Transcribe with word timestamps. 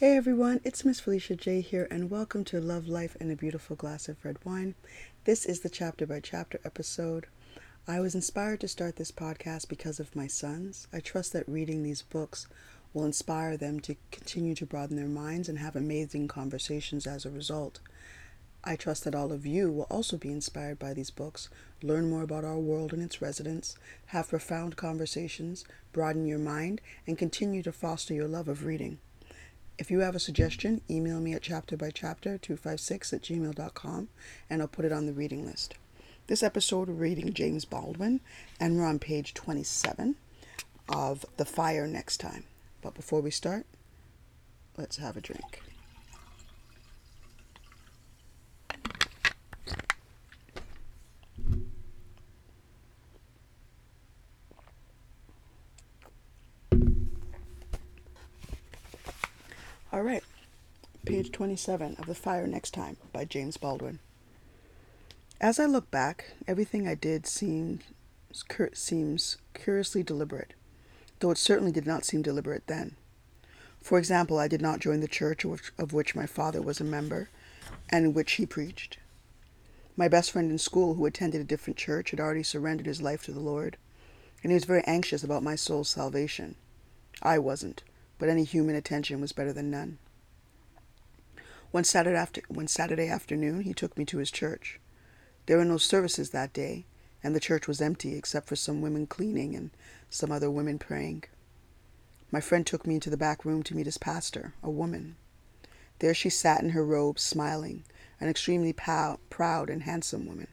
Hey 0.00 0.16
everyone, 0.16 0.62
it's 0.64 0.82
Miss 0.82 0.98
Felicia 0.98 1.36
J 1.36 1.60
here, 1.60 1.86
and 1.90 2.10
welcome 2.10 2.42
to 2.44 2.58
Love, 2.58 2.88
Life, 2.88 3.18
and 3.20 3.30
a 3.30 3.36
Beautiful 3.36 3.76
Glass 3.76 4.08
of 4.08 4.24
Red 4.24 4.38
Wine. 4.46 4.74
This 5.26 5.44
is 5.44 5.60
the 5.60 5.68
chapter 5.68 6.06
by 6.06 6.20
chapter 6.20 6.58
episode. 6.64 7.26
I 7.86 8.00
was 8.00 8.14
inspired 8.14 8.60
to 8.60 8.68
start 8.68 8.96
this 8.96 9.12
podcast 9.12 9.68
because 9.68 10.00
of 10.00 10.16
my 10.16 10.26
sons. 10.26 10.88
I 10.90 11.00
trust 11.00 11.34
that 11.34 11.46
reading 11.46 11.82
these 11.82 12.00
books 12.00 12.46
will 12.94 13.04
inspire 13.04 13.58
them 13.58 13.78
to 13.80 13.96
continue 14.10 14.54
to 14.54 14.64
broaden 14.64 14.96
their 14.96 15.06
minds 15.06 15.50
and 15.50 15.58
have 15.58 15.76
amazing 15.76 16.28
conversations 16.28 17.06
as 17.06 17.26
a 17.26 17.30
result. 17.30 17.80
I 18.64 18.76
trust 18.76 19.04
that 19.04 19.14
all 19.14 19.32
of 19.32 19.44
you 19.44 19.70
will 19.70 19.86
also 19.90 20.16
be 20.16 20.32
inspired 20.32 20.78
by 20.78 20.94
these 20.94 21.10
books, 21.10 21.50
learn 21.82 22.08
more 22.08 22.22
about 22.22 22.44
our 22.44 22.58
world 22.58 22.94
and 22.94 23.02
its 23.02 23.20
residents, 23.20 23.76
have 24.06 24.30
profound 24.30 24.76
conversations, 24.76 25.66
broaden 25.92 26.24
your 26.24 26.38
mind, 26.38 26.80
and 27.06 27.18
continue 27.18 27.62
to 27.62 27.70
foster 27.70 28.14
your 28.14 28.28
love 28.28 28.48
of 28.48 28.64
reading. 28.64 28.98
If 29.80 29.90
you 29.90 30.00
have 30.00 30.14
a 30.14 30.20
suggestion, 30.20 30.82
email 30.90 31.20
me 31.20 31.32
at 31.32 31.40
chapterbychapter256 31.40 33.12
at 33.14 33.22
gmail.com 33.22 34.08
and 34.50 34.60
I'll 34.60 34.68
put 34.68 34.84
it 34.84 34.92
on 34.92 35.06
the 35.06 35.14
reading 35.14 35.46
list. 35.46 35.72
This 36.26 36.42
episode, 36.42 36.88
we're 36.88 36.94
reading 36.94 37.32
James 37.32 37.64
Baldwin, 37.64 38.20
and 38.60 38.76
we're 38.76 38.84
on 38.84 38.98
page 38.98 39.32
27 39.32 40.16
of 40.90 41.24
The 41.38 41.46
Fire 41.46 41.86
Next 41.86 42.18
Time. 42.18 42.44
But 42.82 42.92
before 42.92 43.22
we 43.22 43.30
start, 43.30 43.64
let's 44.76 44.98
have 44.98 45.16
a 45.16 45.22
drink. 45.22 45.62
All 59.92 60.02
right, 60.02 60.22
page 61.04 61.32
27 61.32 61.96
of 61.98 62.06
The 62.06 62.14
Fire 62.14 62.46
Next 62.46 62.72
Time 62.72 62.96
by 63.12 63.24
James 63.24 63.56
Baldwin. 63.56 63.98
As 65.40 65.58
I 65.58 65.66
look 65.66 65.90
back, 65.90 66.34
everything 66.46 66.86
I 66.86 66.94
did 66.94 67.26
seemed, 67.26 67.82
seems 68.72 69.36
curiously 69.52 70.04
deliberate, 70.04 70.54
though 71.18 71.32
it 71.32 71.38
certainly 71.38 71.72
did 71.72 71.88
not 71.88 72.04
seem 72.04 72.22
deliberate 72.22 72.68
then. 72.68 72.94
For 73.82 73.98
example, 73.98 74.38
I 74.38 74.46
did 74.46 74.62
not 74.62 74.78
join 74.78 75.00
the 75.00 75.08
church 75.08 75.44
which, 75.44 75.72
of 75.76 75.92
which 75.92 76.14
my 76.14 76.26
father 76.26 76.62
was 76.62 76.80
a 76.80 76.84
member 76.84 77.28
and 77.88 78.04
in 78.04 78.14
which 78.14 78.34
he 78.34 78.46
preached. 78.46 78.98
My 79.96 80.06
best 80.06 80.30
friend 80.30 80.52
in 80.52 80.58
school, 80.58 80.94
who 80.94 81.06
attended 81.06 81.40
a 81.40 81.44
different 81.44 81.76
church, 81.76 82.12
had 82.12 82.20
already 82.20 82.44
surrendered 82.44 82.86
his 82.86 83.02
life 83.02 83.24
to 83.24 83.32
the 83.32 83.40
Lord, 83.40 83.76
and 84.44 84.52
he 84.52 84.54
was 84.54 84.66
very 84.66 84.84
anxious 84.84 85.24
about 85.24 85.42
my 85.42 85.56
soul's 85.56 85.88
salvation. 85.88 86.54
I 87.22 87.40
wasn't 87.40 87.82
but 88.20 88.28
any 88.28 88.44
human 88.44 88.76
attention 88.76 89.20
was 89.20 89.32
better 89.32 89.52
than 89.52 89.70
none. 89.70 89.98
One 91.70 91.84
Saturday, 91.84 92.18
after, 92.18 92.42
one 92.48 92.68
Saturday 92.68 93.08
afternoon, 93.08 93.62
he 93.62 93.72
took 93.72 93.96
me 93.96 94.04
to 94.04 94.18
his 94.18 94.30
church. 94.30 94.78
There 95.46 95.56
were 95.56 95.64
no 95.64 95.78
services 95.78 96.30
that 96.30 96.52
day, 96.52 96.84
and 97.24 97.34
the 97.34 97.40
church 97.40 97.66
was 97.66 97.80
empty 97.80 98.14
except 98.14 98.46
for 98.46 98.56
some 98.56 98.82
women 98.82 99.06
cleaning 99.06 99.56
and 99.56 99.70
some 100.10 100.30
other 100.30 100.50
women 100.50 100.78
praying. 100.78 101.24
My 102.30 102.40
friend 102.40 102.66
took 102.66 102.86
me 102.86 102.94
into 102.96 103.08
the 103.08 103.16
back 103.16 103.44
room 103.44 103.62
to 103.62 103.74
meet 103.74 103.86
his 103.86 103.98
pastor, 103.98 104.52
a 104.62 104.70
woman. 104.70 105.16
There 106.00 106.14
she 106.14 106.28
sat 106.28 106.62
in 106.62 106.70
her 106.70 106.84
robes, 106.84 107.22
smiling, 107.22 107.84
an 108.20 108.28
extremely 108.28 108.74
pow- 108.74 109.18
proud 109.30 109.70
and 109.70 109.84
handsome 109.84 110.26
woman, 110.26 110.48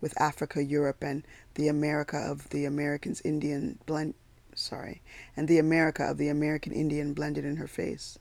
with 0.00 0.18
Africa, 0.18 0.64
Europe, 0.64 1.02
and 1.02 1.26
the 1.54 1.68
America 1.68 2.16
of 2.16 2.48
the 2.50 2.64
Americans 2.64 3.20
Indian 3.22 3.78
blend, 3.84 4.14
sorry, 4.54 5.02
and 5.36 5.48
the 5.48 5.58
America 5.58 6.04
of 6.04 6.18
the 6.18 6.28
American 6.28 6.72
Indian 6.72 7.14
blended 7.14 7.44
in 7.44 7.56
her 7.56 7.66
face. 7.66 8.18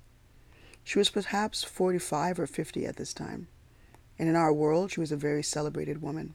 She 0.83 0.97
was 0.97 1.09
perhaps 1.09 1.63
45 1.63 2.39
or 2.39 2.47
50 2.47 2.85
at 2.85 2.95
this 2.95 3.13
time, 3.13 3.47
and 4.17 4.27
in 4.27 4.35
our 4.35 4.53
world 4.53 4.91
she 4.91 4.99
was 4.99 5.11
a 5.11 5.17
very 5.17 5.43
celebrated 5.43 6.01
woman. 6.01 6.33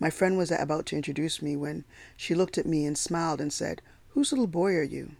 My 0.00 0.10
friend 0.10 0.36
was 0.36 0.50
about 0.50 0.86
to 0.86 0.96
introduce 0.96 1.40
me 1.40 1.56
when 1.56 1.84
she 2.16 2.34
looked 2.34 2.58
at 2.58 2.66
me 2.66 2.84
and 2.84 2.98
smiled 2.98 3.40
and 3.40 3.52
said, 3.52 3.80
Whose 4.08 4.32
little 4.32 4.46
boy 4.46 4.74
are 4.74 4.82
you? 4.82 5.12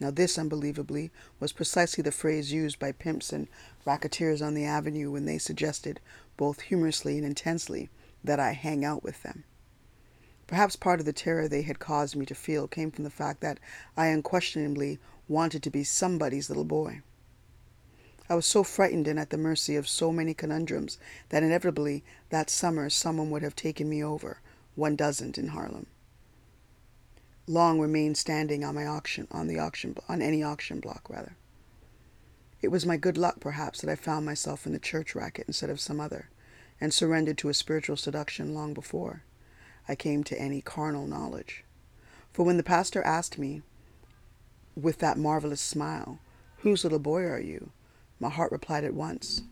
Now, 0.00 0.12
this, 0.12 0.38
unbelievably, 0.38 1.10
was 1.40 1.52
precisely 1.52 2.02
the 2.02 2.12
phrase 2.12 2.52
used 2.52 2.78
by 2.78 2.92
pimps 2.92 3.32
and 3.32 3.48
racketeers 3.84 4.40
on 4.40 4.54
the 4.54 4.64
avenue 4.64 5.10
when 5.10 5.24
they 5.24 5.38
suggested, 5.38 6.00
both 6.36 6.60
humorously 6.60 7.16
and 7.18 7.26
intensely, 7.26 7.90
that 8.22 8.38
I 8.38 8.52
hang 8.52 8.84
out 8.84 9.02
with 9.02 9.22
them. 9.24 9.44
Perhaps 10.48 10.76
part 10.76 10.98
of 10.98 11.06
the 11.06 11.12
terror 11.12 11.46
they 11.46 11.62
had 11.62 11.78
caused 11.78 12.16
me 12.16 12.24
to 12.26 12.34
feel 12.34 12.66
came 12.66 12.90
from 12.90 13.04
the 13.04 13.10
fact 13.10 13.42
that 13.42 13.60
I 13.96 14.06
unquestionably 14.06 14.98
wanted 15.28 15.62
to 15.62 15.70
be 15.70 15.84
somebody's 15.84 16.48
little 16.48 16.64
boy. 16.64 17.02
I 18.30 18.34
was 18.34 18.46
so 18.46 18.62
frightened 18.62 19.06
and 19.06 19.18
at 19.18 19.28
the 19.28 19.36
mercy 19.36 19.76
of 19.76 19.86
so 19.86 20.10
many 20.10 20.32
conundrums 20.32 20.98
that 21.28 21.42
inevitably 21.42 22.02
that 22.30 22.48
summer 22.48 22.88
someone 22.88 23.30
would 23.30 23.42
have 23.42 23.56
taken 23.56 23.90
me 23.90 24.02
over. 24.02 24.40
One 24.74 24.96
doesn't 24.96 25.36
in 25.36 25.48
Harlem. 25.48 25.86
Long 27.46 27.78
remained 27.78 28.16
standing 28.16 28.64
on 28.64 28.74
my 28.74 28.86
auction 28.86 29.28
on 29.30 29.48
the 29.48 29.58
auction 29.58 29.96
on 30.08 30.22
any 30.22 30.42
auction 30.42 30.80
block 30.80 31.10
rather. 31.10 31.36
It 32.62 32.68
was 32.68 32.86
my 32.86 32.96
good 32.96 33.18
luck 33.18 33.38
perhaps 33.38 33.82
that 33.82 33.90
I 33.90 33.96
found 33.96 34.24
myself 34.24 34.66
in 34.66 34.72
the 34.72 34.78
church 34.78 35.14
racket 35.14 35.46
instead 35.46 35.70
of 35.70 35.80
some 35.80 36.00
other, 36.00 36.30
and 36.80 36.92
surrendered 36.92 37.38
to 37.38 37.50
a 37.50 37.54
spiritual 37.54 37.96
seduction 37.96 38.54
long 38.54 38.72
before. 38.72 39.24
I 39.88 39.94
came 39.94 40.22
to 40.24 40.38
any 40.38 40.60
carnal 40.60 41.06
knowledge. 41.06 41.64
For 42.32 42.44
when 42.44 42.58
the 42.58 42.62
pastor 42.62 43.02
asked 43.02 43.38
me, 43.38 43.62
with 44.76 44.98
that 44.98 45.18
marvelous 45.18 45.60
smile, 45.60 46.20
Whose 46.58 46.82
little 46.82 46.98
boy 46.98 47.22
are 47.22 47.40
you? 47.40 47.70
my 48.20 48.28
heart 48.28 48.50
replied 48.50 48.82
at 48.82 48.94
once, 48.94 49.42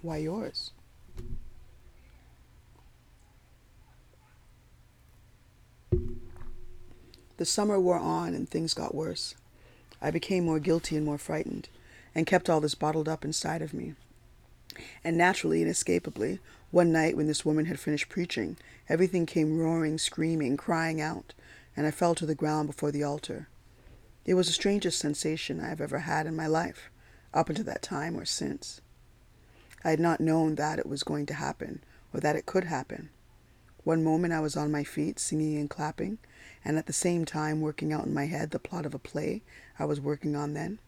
Why, 0.00 0.16
yours. 0.16 0.72
The 7.36 7.44
summer 7.44 7.78
wore 7.78 7.98
on 7.98 8.32
and 8.34 8.48
things 8.48 8.72
got 8.72 8.94
worse. 8.94 9.34
I 10.00 10.10
became 10.10 10.46
more 10.46 10.58
guilty 10.58 10.96
and 10.96 11.04
more 11.04 11.18
frightened, 11.18 11.68
and 12.14 12.26
kept 12.26 12.48
all 12.48 12.60
this 12.60 12.74
bottled 12.74 13.08
up 13.08 13.24
inside 13.24 13.60
of 13.60 13.74
me. 13.74 13.94
And 15.04 15.16
naturally, 15.16 15.62
inescapably, 15.62 16.40
one 16.70 16.92
night 16.92 17.16
when 17.16 17.26
this 17.26 17.44
woman 17.44 17.66
had 17.66 17.80
finished 17.80 18.08
preaching, 18.08 18.56
everything 18.88 19.26
came 19.26 19.58
roaring, 19.58 19.98
screaming, 19.98 20.56
crying 20.56 21.00
out, 21.00 21.34
and 21.76 21.86
I 21.86 21.90
fell 21.90 22.14
to 22.16 22.26
the 22.26 22.34
ground 22.34 22.68
before 22.68 22.90
the 22.90 23.02
altar. 23.02 23.48
It 24.24 24.34
was 24.34 24.48
the 24.48 24.52
strangest 24.52 24.98
sensation 24.98 25.60
I 25.60 25.68
have 25.68 25.80
ever 25.80 26.00
had 26.00 26.26
in 26.26 26.34
my 26.34 26.46
life, 26.46 26.90
up 27.32 27.48
until 27.48 27.64
that 27.66 27.82
time 27.82 28.16
or 28.16 28.24
since. 28.24 28.80
I 29.84 29.90
had 29.90 30.00
not 30.00 30.20
known 30.20 30.56
that 30.56 30.78
it 30.78 30.86
was 30.86 31.04
going 31.04 31.26
to 31.26 31.34
happen, 31.34 31.84
or 32.12 32.20
that 32.20 32.36
it 32.36 32.46
could 32.46 32.64
happen. 32.64 33.10
One 33.84 34.02
moment 34.02 34.32
I 34.32 34.40
was 34.40 34.56
on 34.56 34.72
my 34.72 34.82
feet, 34.82 35.20
singing 35.20 35.56
and 35.58 35.70
clapping, 35.70 36.18
and 36.64 36.76
at 36.76 36.86
the 36.86 36.92
same 36.92 37.24
time 37.24 37.60
working 37.60 37.92
out 37.92 38.04
in 38.04 38.12
my 38.12 38.26
head 38.26 38.50
the 38.50 38.58
plot 38.58 38.84
of 38.84 38.94
a 38.94 38.98
play 38.98 39.42
I 39.78 39.84
was 39.84 40.00
working 40.00 40.34
on 40.34 40.54
then. 40.54 40.80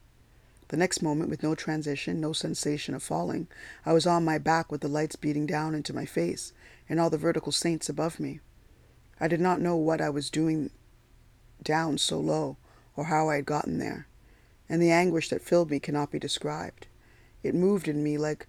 The 0.68 0.76
next 0.76 1.00
moment, 1.00 1.30
with 1.30 1.42
no 1.42 1.54
transition, 1.54 2.20
no 2.20 2.34
sensation 2.34 2.94
of 2.94 3.02
falling, 3.02 3.48
I 3.86 3.94
was 3.94 4.06
on 4.06 4.24
my 4.24 4.36
back 4.36 4.70
with 4.70 4.82
the 4.82 4.88
lights 4.88 5.16
beating 5.16 5.46
down 5.46 5.74
into 5.74 5.94
my 5.94 6.04
face 6.04 6.52
and 6.88 7.00
all 7.00 7.08
the 7.08 7.16
vertical 7.16 7.52
saints 7.52 7.88
above 7.88 8.20
me. 8.20 8.40
I 9.18 9.28
did 9.28 9.40
not 9.40 9.62
know 9.62 9.76
what 9.76 10.02
I 10.02 10.10
was 10.10 10.28
doing 10.28 10.70
down 11.62 11.96
so 11.96 12.20
low 12.20 12.58
or 12.96 13.04
how 13.04 13.30
I 13.30 13.36
had 13.36 13.46
gotten 13.46 13.78
there, 13.78 14.08
and 14.68 14.82
the 14.82 14.90
anguish 14.90 15.30
that 15.30 15.40
filled 15.40 15.70
me 15.70 15.80
cannot 15.80 16.10
be 16.10 16.18
described. 16.18 16.86
It 17.42 17.54
moved 17.54 17.88
in 17.88 18.04
me 18.04 18.18
like 18.18 18.46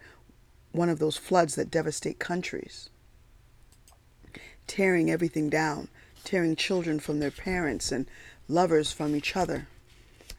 one 0.74 0.90
of 0.90 1.00
those 1.00 1.18
floods 1.18 1.56
that 1.56 1.72
devastate 1.72 2.20
countries, 2.20 2.90
tearing 4.68 5.10
everything 5.10 5.50
down, 5.50 5.88
tearing 6.26 6.58
children 6.58 7.00
from 7.00 7.20
their 7.20 7.32
parents 7.32 7.94
and 7.94 8.08
lovers 8.50 8.92
from 8.92 9.16
each 9.16 9.38
other 9.38 9.68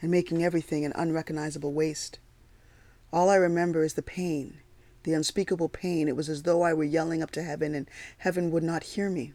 and 0.03 0.11
making 0.11 0.43
everything 0.43 0.85
an 0.85 0.93
unrecognizable 0.95 1.73
waste. 1.73 2.19
All 3.13 3.29
I 3.29 3.37
remember 3.37 3.83
is 3.83 3.95
the 3.95 4.03
pain, 4.03 4.61
the 5.03 5.15
unspeakable 5.15 5.69
pain. 5.69 6.09
It 6.09 6.17
was 6.17 6.29
as 6.29 6.43
though 6.43 6.63
I 6.63 6.73
were 6.73 6.85
yelling 6.85 7.23
up 7.23 7.31
to 7.33 7.43
heaven 7.43 7.75
and 7.75 7.89
heaven 8.19 8.51
would 8.51 8.63
not 8.63 8.83
hear 8.83 9.11
me. 9.11 9.33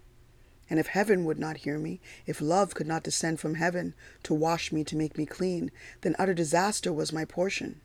And 0.70 0.80
if 0.80 0.88
heaven 0.88 1.26
would 1.26 1.38
not 1.38 1.58
hear 1.58 1.78
me, 1.78 2.02
if 2.26 2.42
love 2.42 2.74
could 2.74 2.88
not 2.88 3.04
descend 3.04 3.40
from 3.40 3.56
heaven 3.56 3.94
to 4.24 4.34
wash 4.34 4.72
me, 4.72 4.84
to 4.86 4.96
make 4.96 5.18
me 5.18 5.26
clean, 5.26 5.72
then 6.02 6.16
utter 6.18 6.34
disaster 6.34 6.92
was 6.92 7.14
my 7.14 7.26
portion. 7.26 7.82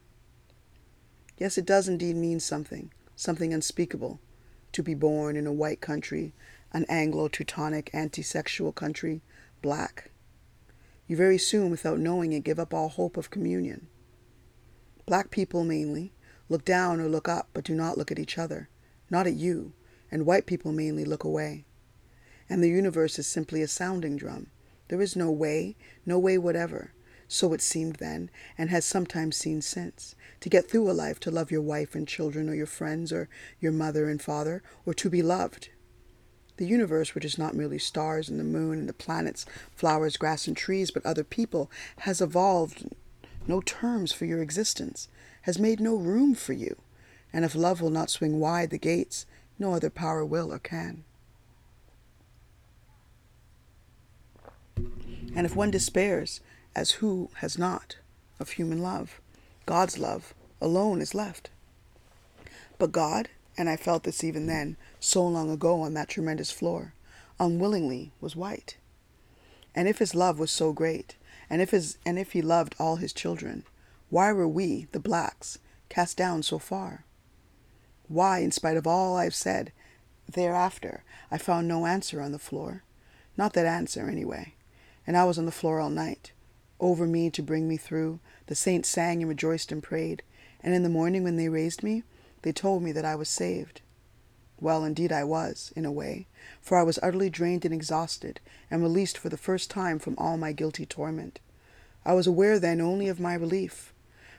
Yes, 1.36 1.58
it 1.58 1.66
does 1.66 1.88
indeed 1.88 2.16
mean 2.16 2.40
something, 2.40 2.90
something 3.16 3.52
unspeakable, 3.52 4.20
to 4.72 4.82
be 4.82 4.94
born 4.94 5.36
in 5.36 5.46
a 5.46 5.52
white 5.52 5.80
country, 5.80 6.32
an 6.72 6.86
Anglo 6.88 7.28
Teutonic 7.28 7.90
anti 7.92 8.22
sexual 8.22 8.72
country, 8.72 9.20
black 9.60 10.09
you 11.10 11.16
very 11.16 11.38
soon, 11.38 11.70
without 11.70 11.98
knowing 11.98 12.32
it, 12.32 12.44
give 12.44 12.60
up 12.60 12.72
all 12.72 12.88
hope 12.88 13.16
of 13.16 13.30
communion. 13.30 13.88
Black 15.06 15.32
people 15.32 15.64
mainly 15.64 16.12
look 16.48 16.64
down 16.64 17.00
or 17.00 17.08
look 17.08 17.28
up, 17.28 17.48
but 17.52 17.64
do 17.64 17.74
not 17.74 17.98
look 17.98 18.12
at 18.12 18.18
each 18.18 18.38
other, 18.38 18.68
not 19.10 19.26
at 19.26 19.34
you, 19.34 19.72
and 20.08 20.24
white 20.24 20.46
people 20.46 20.70
mainly 20.70 21.04
look 21.04 21.24
away. 21.24 21.64
And 22.48 22.62
the 22.62 22.68
universe 22.68 23.18
is 23.18 23.26
simply 23.26 23.60
a 23.60 23.66
sounding 23.66 24.16
drum. 24.16 24.50
There 24.86 25.02
is 25.02 25.16
no 25.16 25.32
way, 25.32 25.76
no 26.06 26.16
way 26.16 26.38
whatever. 26.38 26.92
so 27.32 27.52
it 27.52 27.60
seemed 27.60 27.96
then, 27.96 28.28
and 28.58 28.70
has 28.70 28.84
sometimes 28.84 29.36
seemed 29.36 29.62
since. 29.62 30.16
To 30.40 30.48
get 30.48 30.68
through 30.68 30.90
a 30.90 30.92
life, 30.92 31.20
to 31.20 31.30
love 31.30 31.52
your 31.52 31.62
wife 31.62 31.94
and 31.94 32.06
children, 32.06 32.48
or 32.48 32.54
your 32.54 32.66
friends, 32.66 33.12
or 33.12 33.28
your 33.60 33.70
mother 33.70 34.08
and 34.10 34.20
father, 34.20 34.64
or 34.84 34.92
to 34.94 35.08
be 35.08 35.22
loved. 35.22 35.68
The 36.60 36.66
universe, 36.66 37.14
which 37.14 37.24
is 37.24 37.38
not 37.38 37.54
merely 37.54 37.78
stars 37.78 38.28
and 38.28 38.38
the 38.38 38.44
moon 38.44 38.80
and 38.80 38.86
the 38.86 38.92
planets, 38.92 39.46
flowers, 39.74 40.18
grass, 40.18 40.46
and 40.46 40.54
trees, 40.54 40.90
but 40.90 41.06
other 41.06 41.24
people, 41.24 41.70
has 42.00 42.20
evolved 42.20 42.94
no 43.46 43.62
terms 43.62 44.12
for 44.12 44.26
your 44.26 44.42
existence, 44.42 45.08
has 45.44 45.58
made 45.58 45.80
no 45.80 45.94
room 45.96 46.34
for 46.34 46.52
you. 46.52 46.76
And 47.32 47.46
if 47.46 47.54
love 47.54 47.80
will 47.80 47.88
not 47.88 48.10
swing 48.10 48.40
wide 48.40 48.68
the 48.68 48.76
gates, 48.76 49.24
no 49.58 49.72
other 49.72 49.88
power 49.88 50.22
will 50.22 50.52
or 50.52 50.58
can. 50.58 51.04
And 55.34 55.46
if 55.46 55.56
one 55.56 55.70
despairs, 55.70 56.42
as 56.76 56.90
who 56.90 57.30
has 57.36 57.56
not, 57.56 57.96
of 58.38 58.50
human 58.50 58.82
love, 58.82 59.18
God's 59.64 59.96
love 59.96 60.34
alone 60.60 61.00
is 61.00 61.14
left. 61.14 61.48
But 62.78 62.92
God, 62.92 63.30
and 63.60 63.68
I 63.68 63.76
felt 63.76 64.04
this 64.04 64.24
even 64.24 64.46
then, 64.46 64.78
so 64.98 65.22
long 65.26 65.50
ago 65.50 65.82
on 65.82 65.92
that 65.92 66.08
tremendous 66.08 66.50
floor, 66.50 66.94
unwillingly 67.38 68.10
was 68.18 68.34
white. 68.34 68.78
And 69.74 69.86
if 69.86 69.98
his 69.98 70.14
love 70.14 70.38
was 70.38 70.50
so 70.50 70.72
great, 70.72 71.16
and 71.50 71.60
if 71.60 71.70
his 71.70 71.98
and 72.06 72.18
if 72.18 72.32
he 72.32 72.40
loved 72.40 72.74
all 72.78 72.96
his 72.96 73.12
children, 73.12 73.64
why 74.08 74.32
were 74.32 74.48
we, 74.48 74.86
the 74.92 74.98
blacks, 74.98 75.58
cast 75.90 76.16
down 76.16 76.42
so 76.42 76.58
far? 76.58 77.04
Why, 78.08 78.38
in 78.38 78.50
spite 78.50 78.78
of 78.78 78.86
all 78.86 79.18
I've 79.18 79.34
said, 79.34 79.72
thereafter 80.26 81.04
I 81.30 81.36
found 81.36 81.68
no 81.68 81.84
answer 81.84 82.22
on 82.22 82.32
the 82.32 82.38
floor? 82.38 82.82
Not 83.36 83.52
that 83.52 83.66
answer, 83.66 84.08
anyway. 84.08 84.54
And 85.06 85.18
I 85.18 85.24
was 85.24 85.38
on 85.38 85.44
the 85.44 85.52
floor 85.52 85.80
all 85.80 85.90
night. 85.90 86.32
Over 86.80 87.06
me 87.06 87.28
to 87.28 87.42
bring 87.42 87.68
me 87.68 87.76
through, 87.76 88.20
the 88.46 88.54
saints 88.54 88.88
sang 88.88 89.20
and 89.20 89.28
rejoiced 89.28 89.70
and 89.70 89.82
prayed. 89.82 90.22
And 90.62 90.74
in 90.74 90.82
the 90.82 90.88
morning 90.88 91.24
when 91.24 91.36
they 91.36 91.50
raised 91.50 91.82
me, 91.82 92.04
they 92.42 92.52
told 92.52 92.82
me 92.82 92.92
that 92.92 93.04
I 93.04 93.14
was 93.14 93.28
saved. 93.28 93.82
Well, 94.60 94.84
indeed 94.84 95.10
I 95.10 95.24
was, 95.24 95.72
in 95.74 95.84
a 95.84 95.92
way, 95.92 96.26
for 96.60 96.78
I 96.78 96.82
was 96.82 96.98
utterly 97.02 97.30
drained 97.30 97.64
and 97.64 97.72
exhausted, 97.72 98.40
and 98.70 98.82
released 98.82 99.16
for 99.16 99.28
the 99.28 99.38
first 99.38 99.70
time 99.70 99.98
from 99.98 100.14
all 100.18 100.36
my 100.36 100.52
guilty 100.52 100.84
torment. 100.84 101.40
I 102.04 102.12
was 102.12 102.26
aware 102.26 102.58
then 102.58 102.80
only 102.80 103.08
of 103.08 103.20
my 103.20 103.34
relief. 103.34 103.92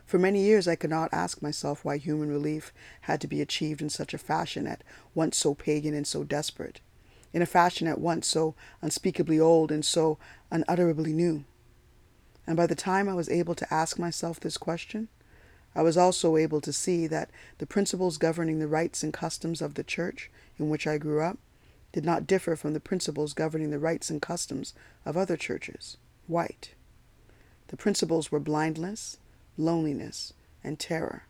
For 0.05 0.19
many 0.19 0.41
years 0.41 0.67
I 0.67 0.75
could 0.75 0.89
not 0.89 1.13
ask 1.13 1.41
myself 1.41 1.85
why 1.85 1.97
human 1.97 2.29
relief 2.29 2.73
had 3.01 3.21
to 3.21 3.27
be 3.27 3.41
achieved 3.41 3.81
in 3.81 3.89
such 3.89 4.13
a 4.13 4.19
fashion 4.19 4.67
at 4.67 4.83
once 5.15 5.37
so 5.37 5.53
pagan 5.55 5.93
and 5.93 6.05
so 6.05 6.23
desperate, 6.23 6.81
in 7.33 7.41
a 7.41 7.45
fashion 7.45 7.87
at 7.87 7.99
once 7.99 8.27
so 8.27 8.55
unspeakably 8.81 9.39
old 9.39 9.71
and 9.71 9.85
so 9.85 10.17
unutterably 10.51 11.13
new. 11.13 11.45
And 12.45 12.57
by 12.57 12.67
the 12.67 12.75
time 12.75 13.07
I 13.07 13.13
was 13.13 13.29
able 13.29 13.55
to 13.55 13.73
ask 13.73 13.97
myself 13.97 14.39
this 14.39 14.57
question, 14.57 15.07
I 15.73 15.81
was 15.81 15.97
also 15.97 16.35
able 16.35 16.59
to 16.61 16.73
see 16.73 17.07
that 17.07 17.29
the 17.57 17.65
principles 17.65 18.17
governing 18.17 18.59
the 18.59 18.67
rites 18.67 19.03
and 19.03 19.13
customs 19.13 19.61
of 19.61 19.75
the 19.75 19.83
church 19.83 20.29
in 20.59 20.69
which 20.69 20.85
I 20.85 20.97
grew 20.97 21.21
up 21.21 21.37
did 21.93 22.03
not 22.05 22.27
differ 22.27 22.55
from 22.55 22.73
the 22.73 22.79
principles 22.79 23.33
governing 23.33 23.71
the 23.71 23.79
rites 23.79 24.09
and 24.09 24.21
customs 24.21 24.73
of 25.05 25.15
other 25.15 25.37
churches, 25.37 25.97
white. 26.27 26.73
The 27.67 27.77
principles 27.77 28.31
were 28.31 28.39
blindness, 28.39 29.17
loneliness, 29.57 30.33
and 30.63 30.77
terror. 30.77 31.23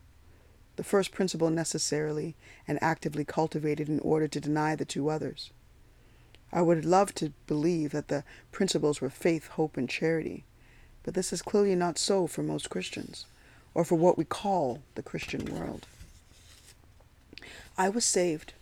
The 0.76 0.84
first 0.84 1.12
principle 1.12 1.50
necessarily 1.50 2.36
and 2.68 2.82
actively 2.82 3.26
cultivated 3.26 3.90
in 3.90 4.00
order 4.00 4.28
to 4.28 4.40
deny 4.40 4.76
the 4.76 4.86
two 4.86 5.10
others. 5.10 5.52
I 6.52 6.62
would 6.62 6.84
love 6.84 7.14
to 7.16 7.34
believe 7.46 7.92
that 7.92 8.08
the 8.08 8.24
principles 8.52 9.02
were 9.02 9.10
faith, 9.10 9.48
hope, 9.50 9.78
and 9.78 9.88
charity, 9.88 10.46
but 11.04 11.14
this 11.14 11.32
is 11.32 11.42
clearly 11.42 11.76
not 11.76 11.98
so 11.98 12.28
for 12.28 12.44
most 12.44 12.70
Christians 12.70 13.26
or 13.74 13.84
for 13.84 13.96
what 13.96 14.18
we 14.18 14.26
call 14.26 14.80
the 14.96 15.04
Christian 15.04 15.46
world. 15.46 15.88
I 17.78 17.90
was 17.90 18.06
saved, 18.06 18.54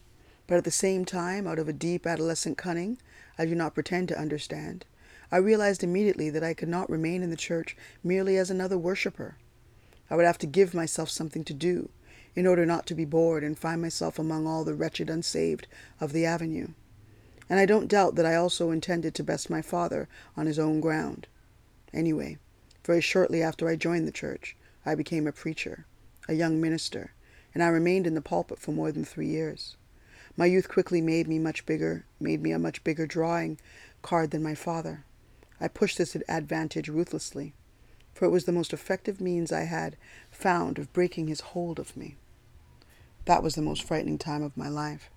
but 0.47 0.57
at 0.57 0.63
the 0.63 0.71
same 0.71 1.05
time, 1.05 1.47
out 1.47 1.59
of 1.59 1.67
a 1.67 1.73
deep 1.73 2.05
adolescent 2.05 2.57
cunning 2.57 2.97
I 3.37 3.45
do 3.45 3.55
not 3.55 3.73
pretend 3.73 4.07
to 4.09 4.19
understand, 4.19 4.85
I 5.31 5.37
realized 5.37 5.83
immediately 5.83 6.29
that 6.31 6.43
I 6.43 6.53
could 6.53 6.69
not 6.69 6.89
remain 6.89 7.21
in 7.21 7.29
the 7.29 7.35
church 7.35 7.77
merely 8.03 8.37
as 8.37 8.49
another 8.49 8.77
worshiper. 8.77 9.37
I 10.09 10.15
would 10.15 10.25
have 10.25 10.39
to 10.39 10.47
give 10.47 10.73
myself 10.73 11.09
something 11.09 11.43
to 11.45 11.53
do 11.53 11.89
in 12.35 12.47
order 12.47 12.65
not 12.65 12.85
to 12.87 12.95
be 12.95 13.05
bored 13.05 13.43
and 13.43 13.57
find 13.57 13.81
myself 13.81 14.17
among 14.17 14.47
all 14.47 14.63
the 14.63 14.73
wretched 14.73 15.09
unsaved 15.09 15.67
of 15.99 16.13
the 16.13 16.25
avenue. 16.25 16.69
And 17.49 17.59
I 17.59 17.65
don't 17.65 17.87
doubt 17.87 18.15
that 18.15 18.25
I 18.25 18.35
also 18.35 18.71
intended 18.71 19.15
to 19.15 19.23
best 19.23 19.49
my 19.49 19.61
father 19.61 20.07
on 20.37 20.45
his 20.45 20.59
own 20.59 20.79
ground. 20.79 21.27
Anyway, 21.93 22.37
very 22.85 23.01
shortly 23.01 23.41
after 23.41 23.67
I 23.67 23.75
joined 23.75 24.07
the 24.07 24.11
church, 24.11 24.55
I 24.85 24.95
became 24.95 25.27
a 25.27 25.31
preacher, 25.31 25.85
a 26.27 26.33
young 26.33 26.61
minister, 26.61 27.13
and 27.53 27.63
I 27.63 27.67
remained 27.67 28.07
in 28.07 28.15
the 28.15 28.21
pulpit 28.21 28.59
for 28.59 28.71
more 28.71 28.91
than 28.91 29.05
three 29.05 29.27
years. 29.27 29.75
My 30.37 30.45
youth 30.45 30.69
quickly 30.69 31.01
made 31.01 31.27
me 31.27 31.39
much 31.39 31.65
bigger, 31.65 32.05
made 32.19 32.41
me 32.41 32.51
a 32.51 32.59
much 32.59 32.83
bigger 32.83 33.05
drawing 33.05 33.59
card 34.01 34.31
than 34.31 34.43
my 34.43 34.55
father. 34.55 35.03
I 35.59 35.67
pushed 35.67 35.97
this 35.97 36.15
advantage 36.27 36.87
ruthlessly, 36.87 37.53
for 38.13 38.25
it 38.25 38.29
was 38.29 38.45
the 38.45 38.51
most 38.51 38.71
effective 38.71 39.19
means 39.19 39.51
I 39.51 39.63
had 39.63 39.97
found 40.31 40.77
of 40.77 40.93
breaking 40.93 41.27
his 41.27 41.41
hold 41.41 41.79
of 41.79 41.97
me. 41.97 42.15
That 43.25 43.43
was 43.43 43.55
the 43.55 43.61
most 43.61 43.83
frightening 43.83 44.17
time 44.17 44.43
of 44.43 44.55
my 44.55 44.69
life. 44.69 45.09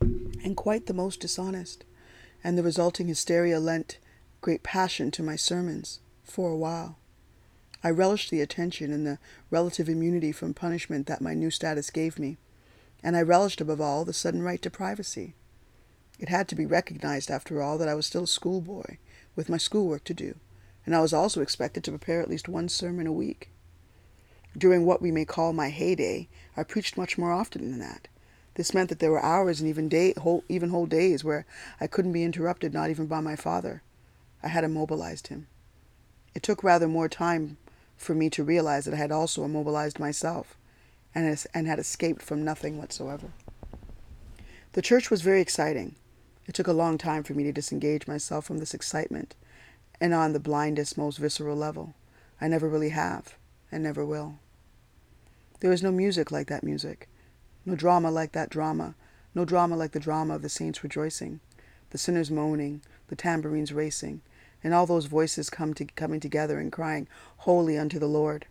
And 0.00 0.56
quite 0.56 0.86
the 0.86 0.94
most 0.94 1.20
dishonest, 1.20 1.84
and 2.42 2.56
the 2.56 2.62
resulting 2.62 3.08
hysteria 3.08 3.58
lent 3.58 3.98
great 4.40 4.62
passion 4.62 5.10
to 5.10 5.22
my 5.22 5.36
sermons 5.36 6.00
for 6.24 6.50
a 6.50 6.56
while. 6.56 6.96
I 7.82 7.90
relished 7.90 8.30
the 8.30 8.40
attention 8.40 8.92
and 8.92 9.06
the 9.06 9.18
relative 9.50 9.88
immunity 9.88 10.32
from 10.32 10.54
punishment 10.54 11.06
that 11.06 11.20
my 11.20 11.34
new 11.34 11.50
status 11.50 11.90
gave 11.90 12.18
me, 12.18 12.38
and 13.02 13.16
I 13.16 13.22
relished 13.22 13.60
above 13.60 13.80
all 13.80 14.04
the 14.04 14.12
sudden 14.12 14.42
right 14.42 14.60
to 14.62 14.70
privacy. 14.70 15.34
It 16.18 16.28
had 16.28 16.48
to 16.48 16.54
be 16.54 16.66
recognized, 16.66 17.30
after 17.30 17.62
all, 17.62 17.78
that 17.78 17.88
I 17.88 17.94
was 17.94 18.06
still 18.06 18.24
a 18.24 18.28
schoolboy 18.28 18.98
with 19.34 19.48
my 19.48 19.56
schoolwork 19.56 20.04
to 20.04 20.14
do, 20.14 20.36
and 20.84 20.94
I 20.94 21.00
was 21.00 21.14
also 21.14 21.40
expected 21.40 21.84
to 21.84 21.90
prepare 21.90 22.20
at 22.20 22.28
least 22.28 22.48
one 22.48 22.68
sermon 22.68 23.06
a 23.06 23.12
week. 23.12 23.50
During 24.56 24.84
what 24.84 25.00
we 25.00 25.10
may 25.10 25.24
call 25.24 25.52
my 25.52 25.70
heyday, 25.70 26.28
I 26.56 26.64
preached 26.64 26.96
much 26.98 27.16
more 27.16 27.32
often 27.32 27.70
than 27.70 27.78
that. 27.80 28.08
This 28.54 28.74
meant 28.74 28.88
that 28.90 28.98
there 28.98 29.12
were 29.12 29.24
hours 29.24 29.60
and 29.60 29.68
even 29.68 29.88
day, 29.88 30.12
whole, 30.18 30.44
even 30.48 30.70
whole 30.70 30.86
days 30.86 31.24
where 31.24 31.46
I 31.80 31.86
couldn't 31.86 32.12
be 32.12 32.24
interrupted, 32.24 32.74
not 32.74 32.90
even 32.90 33.06
by 33.06 33.20
my 33.20 33.36
father. 33.36 33.82
I 34.42 34.48
had 34.48 34.64
immobilized 34.64 35.28
him. 35.28 35.46
It 36.34 36.42
took 36.42 36.62
rather 36.62 36.88
more 36.88 37.08
time 37.08 37.58
for 37.96 38.14
me 38.14 38.30
to 38.30 38.44
realize 38.44 38.86
that 38.86 38.94
I 38.94 38.98
had 38.98 39.12
also 39.12 39.44
immobilized 39.44 39.98
myself 39.98 40.56
and, 41.14 41.46
and 41.52 41.66
had 41.66 41.78
escaped 41.78 42.22
from 42.22 42.44
nothing 42.44 42.78
whatsoever. 42.78 43.32
The 44.72 44.82
church 44.82 45.10
was 45.10 45.22
very 45.22 45.40
exciting. 45.40 45.96
It 46.46 46.54
took 46.54 46.68
a 46.68 46.72
long 46.72 46.96
time 46.96 47.22
for 47.22 47.34
me 47.34 47.44
to 47.44 47.52
disengage 47.52 48.06
myself 48.06 48.44
from 48.44 48.58
this 48.58 48.74
excitement, 48.74 49.34
and 50.00 50.14
on 50.14 50.32
the 50.32 50.40
blindest, 50.40 50.96
most 50.96 51.18
visceral 51.18 51.56
level. 51.56 51.94
I 52.40 52.48
never 52.48 52.68
really 52.68 52.88
have, 52.90 53.34
and 53.70 53.82
never 53.82 54.04
will. 54.04 54.38
There 55.60 55.72
is 55.72 55.82
no 55.82 55.92
music 55.92 56.30
like 56.30 56.46
that 56.46 56.64
music, 56.64 57.08
no 57.66 57.74
drama 57.74 58.10
like 58.10 58.32
that 58.32 58.48
drama, 58.48 58.94
no 59.34 59.44
drama 59.44 59.76
like 59.76 59.92
the 59.92 60.00
drama 60.00 60.34
of 60.34 60.42
the 60.42 60.48
saints 60.48 60.82
rejoicing, 60.82 61.40
the 61.90 61.98
sinners 61.98 62.30
moaning, 62.30 62.80
the 63.08 63.16
tambourines 63.16 63.72
racing, 63.72 64.22
and 64.62 64.74
all 64.74 64.86
those 64.86 65.06
voices 65.06 65.50
come 65.50 65.74
to, 65.74 65.84
coming 65.84 66.20
together 66.20 66.58
and 66.58 66.72
crying, 66.72 67.08
Holy 67.38 67.78
unto 67.78 67.98
the 67.98 68.06
Lord. 68.06 68.46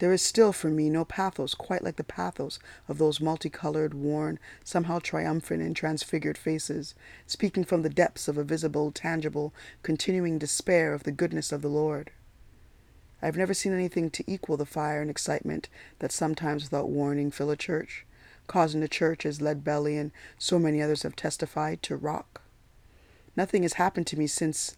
There 0.00 0.12
is 0.14 0.22
still 0.22 0.54
for 0.54 0.70
me 0.70 0.88
no 0.88 1.04
pathos 1.04 1.54
quite 1.54 1.84
like 1.84 1.96
the 1.96 2.04
pathos 2.04 2.58
of 2.88 2.96
those 2.96 3.20
multicolored, 3.20 3.92
worn, 3.92 4.38
somehow 4.64 4.98
triumphant 4.98 5.60
and 5.60 5.76
transfigured 5.76 6.38
faces, 6.38 6.94
speaking 7.26 7.64
from 7.64 7.82
the 7.82 7.90
depths 7.90 8.26
of 8.26 8.38
a 8.38 8.44
visible, 8.44 8.92
tangible, 8.92 9.52
continuing 9.82 10.38
despair 10.38 10.94
of 10.94 11.02
the 11.02 11.12
goodness 11.12 11.52
of 11.52 11.60
the 11.60 11.68
Lord. 11.68 12.12
I 13.20 13.26
have 13.26 13.36
never 13.36 13.52
seen 13.52 13.74
anything 13.74 14.08
to 14.12 14.24
equal 14.26 14.56
the 14.56 14.64
fire 14.64 15.02
and 15.02 15.10
excitement 15.10 15.68
that 15.98 16.12
sometimes 16.12 16.62
without 16.62 16.88
warning 16.88 17.30
fill 17.30 17.50
a 17.50 17.56
church, 17.56 18.06
causing 18.46 18.80
the 18.80 18.88
church, 18.88 19.26
as 19.26 19.42
Lead 19.42 19.62
Belly 19.62 19.98
and 19.98 20.12
so 20.38 20.58
many 20.58 20.80
others 20.80 21.02
have 21.02 21.14
testified, 21.14 21.82
to 21.82 21.96
rock. 21.96 22.40
Nothing 23.36 23.64
has 23.64 23.74
happened 23.74 24.06
to 24.06 24.18
me 24.18 24.26
since 24.26 24.76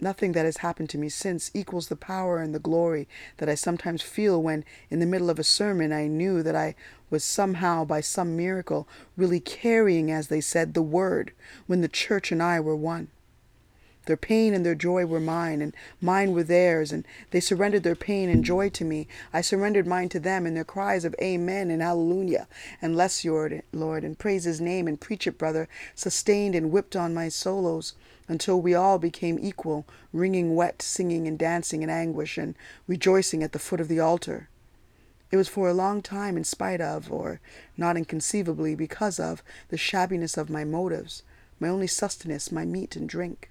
Nothing 0.00 0.32
that 0.32 0.44
has 0.44 0.58
happened 0.58 0.90
to 0.90 0.98
me 0.98 1.08
since 1.08 1.50
equals 1.54 1.88
the 1.88 1.96
power 1.96 2.38
and 2.38 2.54
the 2.54 2.58
glory 2.58 3.08
that 3.36 3.48
I 3.48 3.54
sometimes 3.54 4.02
feel 4.02 4.42
when, 4.42 4.64
in 4.90 4.98
the 4.98 5.06
middle 5.06 5.30
of 5.30 5.38
a 5.38 5.44
sermon, 5.44 5.92
I 5.92 6.08
knew 6.08 6.42
that 6.42 6.56
I 6.56 6.74
was 7.10 7.22
somehow, 7.22 7.84
by 7.84 8.00
some 8.00 8.36
miracle, 8.36 8.88
really 9.16 9.40
carrying, 9.40 10.10
as 10.10 10.28
they 10.28 10.40
said, 10.40 10.74
the 10.74 10.82
word, 10.82 11.32
when 11.66 11.80
the 11.80 11.88
church 11.88 12.32
and 12.32 12.42
I 12.42 12.58
were 12.60 12.76
one. 12.76 13.08
Their 14.06 14.16
pain 14.18 14.52
and 14.52 14.66
their 14.66 14.74
joy 14.74 15.06
were 15.06 15.20
mine, 15.20 15.62
and 15.62 15.74
mine 16.00 16.32
were 16.32 16.42
theirs, 16.42 16.92
and 16.92 17.06
they 17.30 17.40
surrendered 17.40 17.84
their 17.84 17.94
pain 17.94 18.28
and 18.28 18.44
joy 18.44 18.68
to 18.70 18.84
me. 18.84 19.08
I 19.32 19.40
surrendered 19.40 19.86
mine 19.86 20.10
to 20.10 20.20
them, 20.20 20.44
and 20.44 20.54
their 20.54 20.64
cries 20.64 21.06
of 21.06 21.14
Amen 21.22 21.70
and 21.70 21.80
Hallelujah, 21.80 22.46
and 22.82 22.94
bless 22.94 23.24
your 23.24 23.62
Lord, 23.72 24.04
and 24.04 24.18
praise 24.18 24.44
His 24.44 24.60
name, 24.60 24.86
and 24.88 25.00
preach 25.00 25.26
it, 25.26 25.38
brother, 25.38 25.68
sustained 25.94 26.54
and 26.54 26.70
whipped 26.70 26.96
on 26.96 27.14
my 27.14 27.30
solos, 27.30 27.94
until 28.28 28.60
we 28.60 28.74
all 28.74 28.98
became 28.98 29.38
equal, 29.38 29.86
wringing 30.12 30.54
wet, 30.54 30.80
singing 30.82 31.26
and 31.26 31.38
dancing 31.38 31.82
in 31.82 31.90
anguish, 31.90 32.38
and 32.38 32.54
rejoicing 32.86 33.42
at 33.42 33.52
the 33.52 33.58
foot 33.58 33.80
of 33.80 33.88
the 33.88 34.00
altar. 34.00 34.48
It 35.30 35.36
was 35.36 35.48
for 35.48 35.68
a 35.68 35.74
long 35.74 36.00
time 36.00 36.36
in 36.36 36.44
spite 36.44 36.80
of, 36.80 37.10
or 37.10 37.40
not 37.76 37.96
inconceivably 37.96 38.74
because 38.74 39.18
of, 39.18 39.42
the 39.68 39.76
shabbiness 39.76 40.36
of 40.38 40.48
my 40.48 40.64
motives, 40.64 41.22
my 41.58 41.68
only 41.68 41.86
sustenance, 41.86 42.52
my 42.52 42.64
meat 42.64 42.96
and 42.96 43.08
drink. 43.08 43.50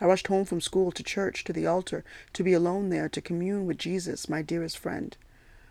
I 0.00 0.06
rushed 0.06 0.26
home 0.26 0.44
from 0.44 0.60
school 0.60 0.90
to 0.92 1.02
church, 1.02 1.44
to 1.44 1.52
the 1.52 1.66
altar, 1.66 2.04
to 2.32 2.42
be 2.42 2.52
alone 2.52 2.90
there, 2.90 3.08
to 3.08 3.20
commune 3.20 3.66
with 3.66 3.78
Jesus, 3.78 4.28
my 4.28 4.42
dearest 4.42 4.76
friend, 4.76 5.16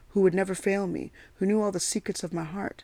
who 0.09 0.21
would 0.21 0.33
never 0.33 0.55
fail 0.55 0.87
me, 0.87 1.11
who 1.35 1.45
knew 1.45 1.61
all 1.61 1.71
the 1.71 1.79
secrets 1.79 2.23
of 2.23 2.33
my 2.33 2.43
heart. 2.43 2.83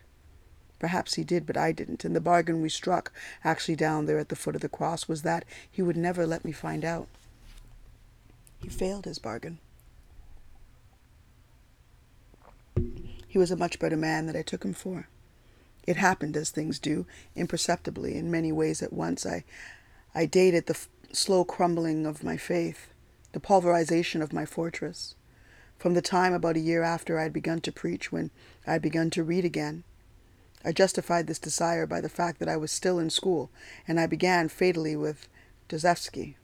Perhaps 0.80 1.16
he 1.16 1.24
did, 1.24 1.46
but 1.46 1.58
I 1.58 1.72
didn't, 1.72 2.06
and 2.06 2.16
the 2.16 2.22
bargain 2.22 2.62
we 2.62 2.70
struck, 2.70 3.12
actually 3.44 3.76
down 3.76 4.06
there 4.06 4.20
at 4.20 4.30
the 4.30 4.36
foot 4.36 4.56
of 4.56 4.62
the 4.62 4.70
cross, 4.70 5.08
was 5.08 5.24
that 5.24 5.44
he 5.70 5.82
would 5.82 5.98
never 5.98 6.28
let 6.28 6.46
me 6.46 6.52
find 6.52 6.86
out. 6.86 7.08
He 8.60 8.70
failed 8.70 9.06
his 9.06 9.20
bargain. 9.20 9.60
He 13.28 13.38
was 13.38 13.52
a 13.52 13.58
much 13.58 13.80
better 13.80 13.98
man 13.98 14.28
than 14.28 14.36
I 14.36 14.42
took 14.42 14.64
him 14.64 14.74
for. 14.74 15.08
It 15.86 15.98
happened 15.98 16.36
as 16.36 16.50
things 16.50 16.80
do, 16.80 17.06
imperceptibly, 17.36 18.16
in 18.16 18.30
many 18.30 18.52
ways 18.52 18.84
at 18.84 18.94
once. 18.94 19.26
I, 19.26 19.44
I 20.14 20.26
dated 20.26 20.66
the 20.66 20.78
slow 21.12 21.44
crumbling 21.44 22.06
of 22.06 22.24
my 22.24 22.38
faith, 22.38 22.90
the 23.32 23.40
pulverization 23.40 24.22
of 24.22 24.34
my 24.34 24.46
fortress. 24.46 25.16
From 25.78 25.94
the 25.94 26.02
time 26.02 26.34
about 26.34 26.56
a 26.56 26.62
year 26.62 26.84
after 26.84 27.20
I 27.20 27.24
had 27.24 27.34
begun 27.34 27.62
to 27.62 27.72
preach, 27.72 28.12
when 28.12 28.32
I 28.66 28.74
had 28.74 28.82
begun 28.82 29.10
to 29.12 29.24
read 29.24 29.46
again, 29.46 29.84
I 30.68 30.74
justified 30.74 31.28
this 31.28 31.40
desire 31.40 31.86
by 31.86 32.02
the 32.02 32.10
fact 32.10 32.40
that 32.40 32.50
I 32.50 32.58
was 32.58 32.74
still 32.74 33.00
in 33.00 33.10
school, 33.10 33.50
and 33.88 33.98
I 33.98 34.06
began 34.06 34.50
fatally 34.50 34.98
with 34.98 35.30
Dostoevsky. 35.70 36.36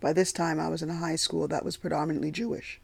By 0.00 0.12
this 0.12 0.30
time, 0.30 0.60
I 0.60 0.68
was 0.68 0.82
in 0.82 0.90
a 0.90 0.94
high 0.94 1.16
school 1.16 1.48
that 1.48 1.64
was 1.64 1.76
predominantly 1.76 2.30
Jewish. 2.30 2.80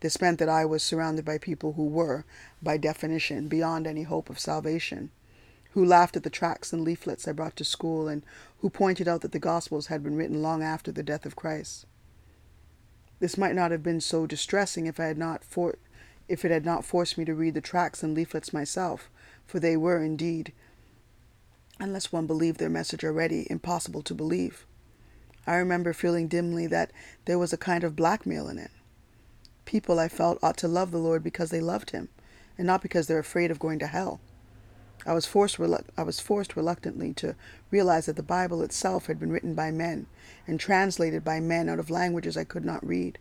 This 0.00 0.20
meant 0.20 0.40
that 0.40 0.48
I 0.48 0.64
was 0.64 0.82
surrounded 0.82 1.24
by 1.24 1.38
people 1.38 1.74
who 1.74 1.86
were, 1.86 2.24
by 2.60 2.76
definition, 2.76 3.46
beyond 3.46 3.86
any 3.86 4.02
hope 4.02 4.28
of 4.28 4.40
salvation 4.40 5.12
who 5.74 5.84
laughed 5.84 6.16
at 6.16 6.24
the 6.24 6.30
tracts 6.30 6.72
and 6.72 6.82
leaflets 6.82 7.28
I 7.28 7.32
brought 7.32 7.54
to 7.54 7.64
school, 7.64 8.08
and 8.08 8.24
who 8.58 8.68
pointed 8.68 9.06
out 9.06 9.20
that 9.20 9.30
the 9.30 9.38
Gospels 9.38 9.86
had 9.86 10.02
been 10.02 10.16
written 10.16 10.42
long 10.42 10.60
after 10.60 10.90
the 10.90 11.04
death 11.04 11.24
of 11.24 11.36
Christ. 11.36 11.86
This 13.20 13.38
might 13.38 13.54
not 13.54 13.70
have 13.70 13.84
been 13.84 14.00
so 14.00 14.26
distressing 14.26 14.86
if 14.86 14.98
I 14.98 15.04
had 15.04 15.18
not 15.18 15.44
for, 15.44 15.78
if 16.28 16.44
it 16.44 16.50
had 16.50 16.64
not 16.64 16.84
forced 16.84 17.16
me 17.16 17.24
to 17.26 17.34
read 17.34 17.54
the 17.54 17.60
tracts 17.60 18.02
and 18.02 18.12
leaflets 18.14 18.52
myself, 18.52 19.08
for 19.50 19.58
they 19.58 19.76
were 19.76 20.00
indeed, 20.00 20.52
unless 21.80 22.12
one 22.12 22.26
believed 22.26 22.60
their 22.60 22.70
message 22.70 23.04
already, 23.04 23.48
impossible 23.50 24.00
to 24.02 24.14
believe. 24.14 24.64
I 25.44 25.56
remember 25.56 25.92
feeling 25.92 26.28
dimly 26.28 26.68
that 26.68 26.92
there 27.24 27.38
was 27.38 27.52
a 27.52 27.56
kind 27.56 27.82
of 27.82 27.96
blackmail 27.96 28.48
in 28.48 28.58
it. 28.58 28.70
People, 29.64 29.98
I 29.98 30.06
felt, 30.06 30.38
ought 30.40 30.56
to 30.58 30.68
love 30.68 30.92
the 30.92 30.98
Lord 30.98 31.24
because 31.24 31.50
they 31.50 31.60
loved 31.60 31.90
him, 31.90 32.10
and 32.56 32.66
not 32.66 32.80
because 32.80 33.08
they're 33.08 33.18
afraid 33.18 33.50
of 33.50 33.58
going 33.58 33.80
to 33.80 33.88
hell. 33.88 34.20
I 35.04 35.14
was 35.14 35.26
forced 35.26 35.58
I 35.96 36.02
was 36.04 36.20
forced 36.20 36.54
reluctantly 36.54 37.12
to 37.14 37.34
realize 37.72 38.06
that 38.06 38.14
the 38.14 38.22
Bible 38.22 38.62
itself 38.62 39.06
had 39.06 39.18
been 39.18 39.32
written 39.32 39.54
by 39.54 39.72
men 39.72 40.06
and 40.46 40.60
translated 40.60 41.24
by 41.24 41.40
men 41.40 41.68
out 41.68 41.80
of 41.80 41.90
languages 41.90 42.36
I 42.36 42.44
could 42.44 42.64
not 42.64 42.86
read. 42.86 43.18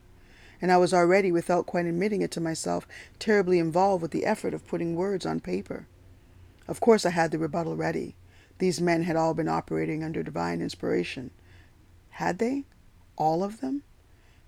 And 0.62 0.72
I 0.72 0.78
was 0.78 0.94
already, 0.94 1.32
without 1.32 1.66
quite 1.66 1.86
admitting 1.86 2.22
it 2.22 2.30
to 2.32 2.42
myself, 2.42 2.88
terribly 3.18 3.58
involved 3.58 4.04
with 4.04 4.12
the 4.12 4.26
effort 4.26 4.54
of 4.54 4.68
putting 4.68 4.96
words 4.96 5.26
on 5.26 5.40
paper. 5.40 5.88
Of 6.70 6.80
course, 6.80 7.04
I 7.04 7.10
had 7.10 7.32
the 7.32 7.40
rebuttal 7.40 7.76
ready. 7.76 8.16
These 8.60 8.80
men 8.80 9.02
had 9.02 9.16
all 9.16 9.34
been 9.34 9.48
operating 9.48 10.04
under 10.04 10.22
divine 10.22 10.62
inspiration. 10.62 11.32
Had 12.12 12.38
they? 12.38 12.66
All 13.18 13.44
of 13.44 13.60
them? 13.60 13.82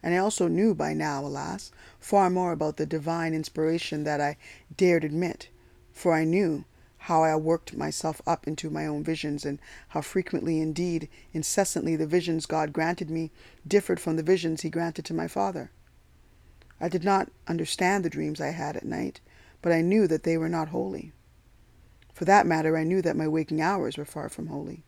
And 0.03 0.13
I 0.13 0.17
also 0.17 0.47
knew 0.47 0.75
by 0.75 0.93
now, 0.93 1.25
alas, 1.25 1.71
far 1.99 2.29
more 2.29 2.51
about 2.51 2.77
the 2.77 2.85
divine 2.85 3.33
inspiration 3.33 4.03
that 4.03 4.21
I 4.21 4.37
dared 4.77 5.03
admit, 5.03 5.49
for 5.91 6.13
I 6.13 6.23
knew 6.23 6.65
how 7.09 7.23
I 7.23 7.35
worked 7.37 7.75
myself 7.75 8.21
up 8.27 8.45
into 8.45 8.69
my 8.69 8.85
own 8.85 9.03
visions, 9.03 9.43
and 9.43 9.57
how 9.87 10.01
frequently, 10.01 10.61
indeed, 10.61 11.09
incessantly, 11.33 11.95
the 11.95 12.05
visions 12.05 12.45
God 12.45 12.71
granted 12.71 13.09
me 13.09 13.31
differed 13.67 13.99
from 13.99 14.15
the 14.15 14.21
visions 14.21 14.61
He 14.61 14.69
granted 14.69 15.05
to 15.05 15.15
my 15.15 15.27
father. 15.27 15.71
I 16.79 16.87
did 16.87 17.03
not 17.03 17.31
understand 17.47 18.05
the 18.05 18.11
dreams 18.11 18.39
I 18.39 18.49
had 18.49 18.77
at 18.77 18.85
night, 18.85 19.21
but 19.63 19.71
I 19.71 19.81
knew 19.81 20.05
that 20.05 20.21
they 20.21 20.37
were 20.37 20.49
not 20.49 20.67
holy. 20.67 21.13
For 22.13 22.25
that 22.25 22.45
matter, 22.45 22.77
I 22.77 22.83
knew 22.83 23.01
that 23.01 23.15
my 23.15 23.27
waking 23.27 23.61
hours 23.61 23.97
were 23.97 24.05
far 24.05 24.29
from 24.29 24.47
holy. 24.47 24.83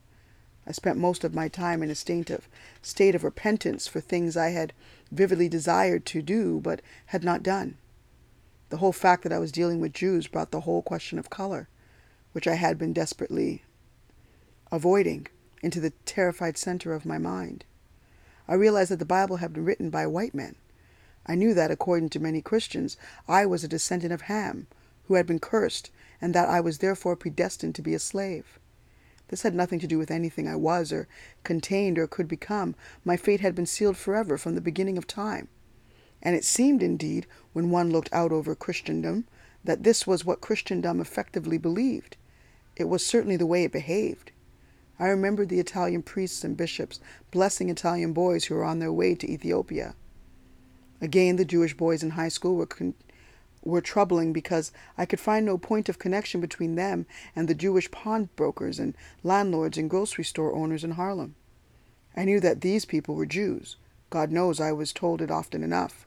I 0.65 0.71
spent 0.71 0.97
most 0.97 1.23
of 1.23 1.35
my 1.35 1.47
time 1.47 1.83
in 1.83 1.89
a 1.89 1.95
state 1.95 2.29
of, 2.29 2.47
state 2.81 3.15
of 3.15 3.23
repentance 3.23 3.87
for 3.87 3.99
things 3.99 4.37
I 4.37 4.49
had 4.49 4.73
vividly 5.11 5.49
desired 5.49 6.05
to 6.07 6.21
do 6.21 6.59
but 6.61 6.81
had 7.07 7.23
not 7.23 7.43
done. 7.43 7.77
The 8.69 8.77
whole 8.77 8.93
fact 8.93 9.23
that 9.23 9.33
I 9.33 9.39
was 9.39 9.51
dealing 9.51 9.79
with 9.79 9.93
Jews 9.93 10.27
brought 10.27 10.51
the 10.51 10.61
whole 10.61 10.81
question 10.81 11.19
of 11.19 11.29
color 11.29 11.67
which 12.33 12.47
I 12.47 12.55
had 12.55 12.77
been 12.77 12.93
desperately 12.93 13.63
avoiding, 14.71 15.27
into 15.61 15.79
the 15.79 15.93
terrified 16.03 16.57
center 16.57 16.93
of 16.93 17.05
my 17.05 17.17
mind. 17.17 17.63
I 18.47 18.55
realized 18.55 18.91
that 18.91 18.97
the 18.97 19.05
Bible 19.05 19.37
had 19.37 19.53
been 19.53 19.63
written 19.63 19.89
by 19.89 20.05
white 20.07 20.33
men. 20.33 20.55
I 21.25 21.35
knew 21.35 21.53
that, 21.53 21.71
according 21.71 22.09
to 22.09 22.19
many 22.19 22.41
Christians, 22.41 22.97
I 23.27 23.45
was 23.45 23.63
a 23.63 23.67
descendant 23.69 24.11
of 24.11 24.21
Ham, 24.21 24.67
who 25.05 25.13
had 25.13 25.25
been 25.25 25.39
cursed, 25.39 25.91
and 26.23 26.33
that 26.33 26.47
I 26.47 26.61
was 26.61 26.77
therefore 26.77 27.17
predestined 27.17 27.75
to 27.75 27.81
be 27.81 27.93
a 27.93 27.99
slave. 27.99 28.57
This 29.27 29.41
had 29.41 29.53
nothing 29.53 29.79
to 29.79 29.87
do 29.87 29.97
with 29.97 30.09
anything 30.09 30.47
I 30.47 30.55
was, 30.55 30.93
or 30.93 31.09
contained, 31.43 31.99
or 31.99 32.07
could 32.07 32.29
become. 32.29 32.75
My 33.03 33.17
fate 33.17 33.41
had 33.41 33.53
been 33.53 33.65
sealed 33.65 33.97
forever 33.97 34.37
from 34.37 34.55
the 34.55 34.61
beginning 34.61 34.97
of 34.97 35.05
time. 35.05 35.49
And 36.21 36.33
it 36.33 36.45
seemed, 36.45 36.81
indeed, 36.81 37.27
when 37.51 37.71
one 37.71 37.91
looked 37.91 38.07
out 38.13 38.31
over 38.31 38.55
Christendom, 38.55 39.25
that 39.65 39.83
this 39.83 40.07
was 40.07 40.23
what 40.23 40.39
Christendom 40.39 41.01
effectively 41.01 41.57
believed. 41.57 42.15
It 42.77 42.87
was 42.87 43.05
certainly 43.05 43.35
the 43.35 43.45
way 43.45 43.65
it 43.65 43.73
behaved. 43.73 44.31
I 44.97 45.09
remembered 45.09 45.49
the 45.49 45.59
Italian 45.59 46.03
priests 46.03 46.45
and 46.45 46.55
bishops 46.55 47.01
blessing 47.31 47.67
Italian 47.67 48.13
boys 48.13 48.45
who 48.45 48.55
were 48.55 48.63
on 48.63 48.79
their 48.79 48.93
way 48.93 49.13
to 49.15 49.29
Ethiopia. 49.29 49.93
Again, 51.01 51.35
the 51.35 51.43
Jewish 51.43 51.75
boys 51.75 52.01
in 52.01 52.11
high 52.11 52.29
school 52.29 52.55
were, 52.55 52.65
con- 52.65 52.93
were 53.63 53.81
troubling 53.81 54.33
because 54.33 54.71
I 54.97 55.05
could 55.05 55.19
find 55.19 55.45
no 55.45 55.57
point 55.57 55.89
of 55.89 55.99
connection 55.99 56.41
between 56.41 56.75
them 56.75 57.05
and 57.35 57.47
the 57.47 57.55
Jewish 57.55 57.89
pawnbrokers 57.91 58.79
and 58.79 58.95
landlords 59.23 59.77
and 59.77 59.89
grocery 59.89 60.23
store 60.23 60.53
owners 60.53 60.83
in 60.83 60.91
Harlem. 60.91 61.35
I 62.15 62.25
knew 62.25 62.39
that 62.41 62.61
these 62.61 62.85
people 62.85 63.15
were 63.15 63.25
Jews. 63.25 63.77
God 64.09 64.31
knows 64.31 64.59
I 64.59 64.71
was 64.71 64.93
told 64.93 65.21
it 65.21 65.31
often 65.31 65.63
enough. 65.63 66.05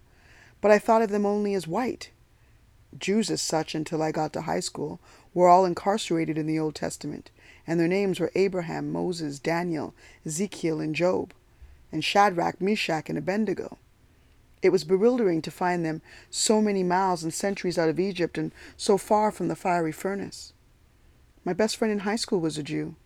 But 0.60 0.70
I 0.70 0.78
thought 0.78 1.02
of 1.02 1.10
them 1.10 1.26
only 1.26 1.54
as 1.54 1.66
white. 1.66 2.10
Jews 2.98 3.30
as 3.30 3.42
such 3.42 3.75
until 3.75 4.02
I 4.02 4.12
got 4.12 4.32
to 4.34 4.42
high 4.42 4.60
school 4.60 5.00
were 5.34 5.48
all 5.48 5.64
incarcerated 5.64 6.38
in 6.38 6.46
the 6.46 6.58
Old 6.58 6.75
Testament, 6.75 7.30
and 7.66 7.78
their 7.78 7.88
names 7.88 8.20
were 8.20 8.32
Abraham, 8.34 8.90
Moses, 8.90 9.38
Daniel, 9.38 9.94
Ezekiel, 10.25 10.80
and 10.80 10.94
Job, 10.94 11.32
and 11.92 12.02
Shadrach, 12.02 12.60
Meshach, 12.60 13.08
and 13.08 13.18
Abednego. 13.18 13.76
It 14.62 14.70
was 14.70 14.84
bewildering 14.84 15.42
to 15.42 15.50
find 15.50 15.84
them 15.84 16.02
so 16.30 16.60
many 16.60 16.82
miles 16.82 17.22
and 17.22 17.32
centuries 17.32 17.78
out 17.78 17.88
of 17.88 18.00
Egypt 18.00 18.38
and 18.38 18.52
so 18.76 18.96
far 18.96 19.30
from 19.30 19.48
the 19.48 19.56
fiery 19.56 19.92
furnace. 19.92 20.52
My 21.44 21.52
best 21.52 21.76
friend 21.76 21.92
in 21.92 22.00
high 22.00 22.16
school 22.16 22.40
was 22.40 22.58
a 22.58 22.62
Jew. 22.62 22.96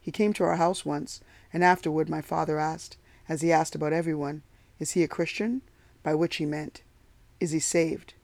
He 0.00 0.10
came 0.10 0.32
to 0.34 0.44
our 0.44 0.56
house 0.56 0.84
once, 0.84 1.20
and 1.52 1.62
afterward 1.62 2.08
my 2.08 2.20
father 2.20 2.58
asked, 2.58 2.96
as 3.28 3.40
he 3.40 3.52
asked 3.52 3.74
about 3.74 3.92
everyone, 3.92 4.42
Is 4.78 4.92
he 4.92 5.02
a 5.02 5.08
Christian? 5.08 5.62
By 6.02 6.14
which 6.14 6.36
he 6.36 6.44
meant, 6.44 6.82
Is 7.40 7.52
he 7.52 7.60
saved? 7.60 8.14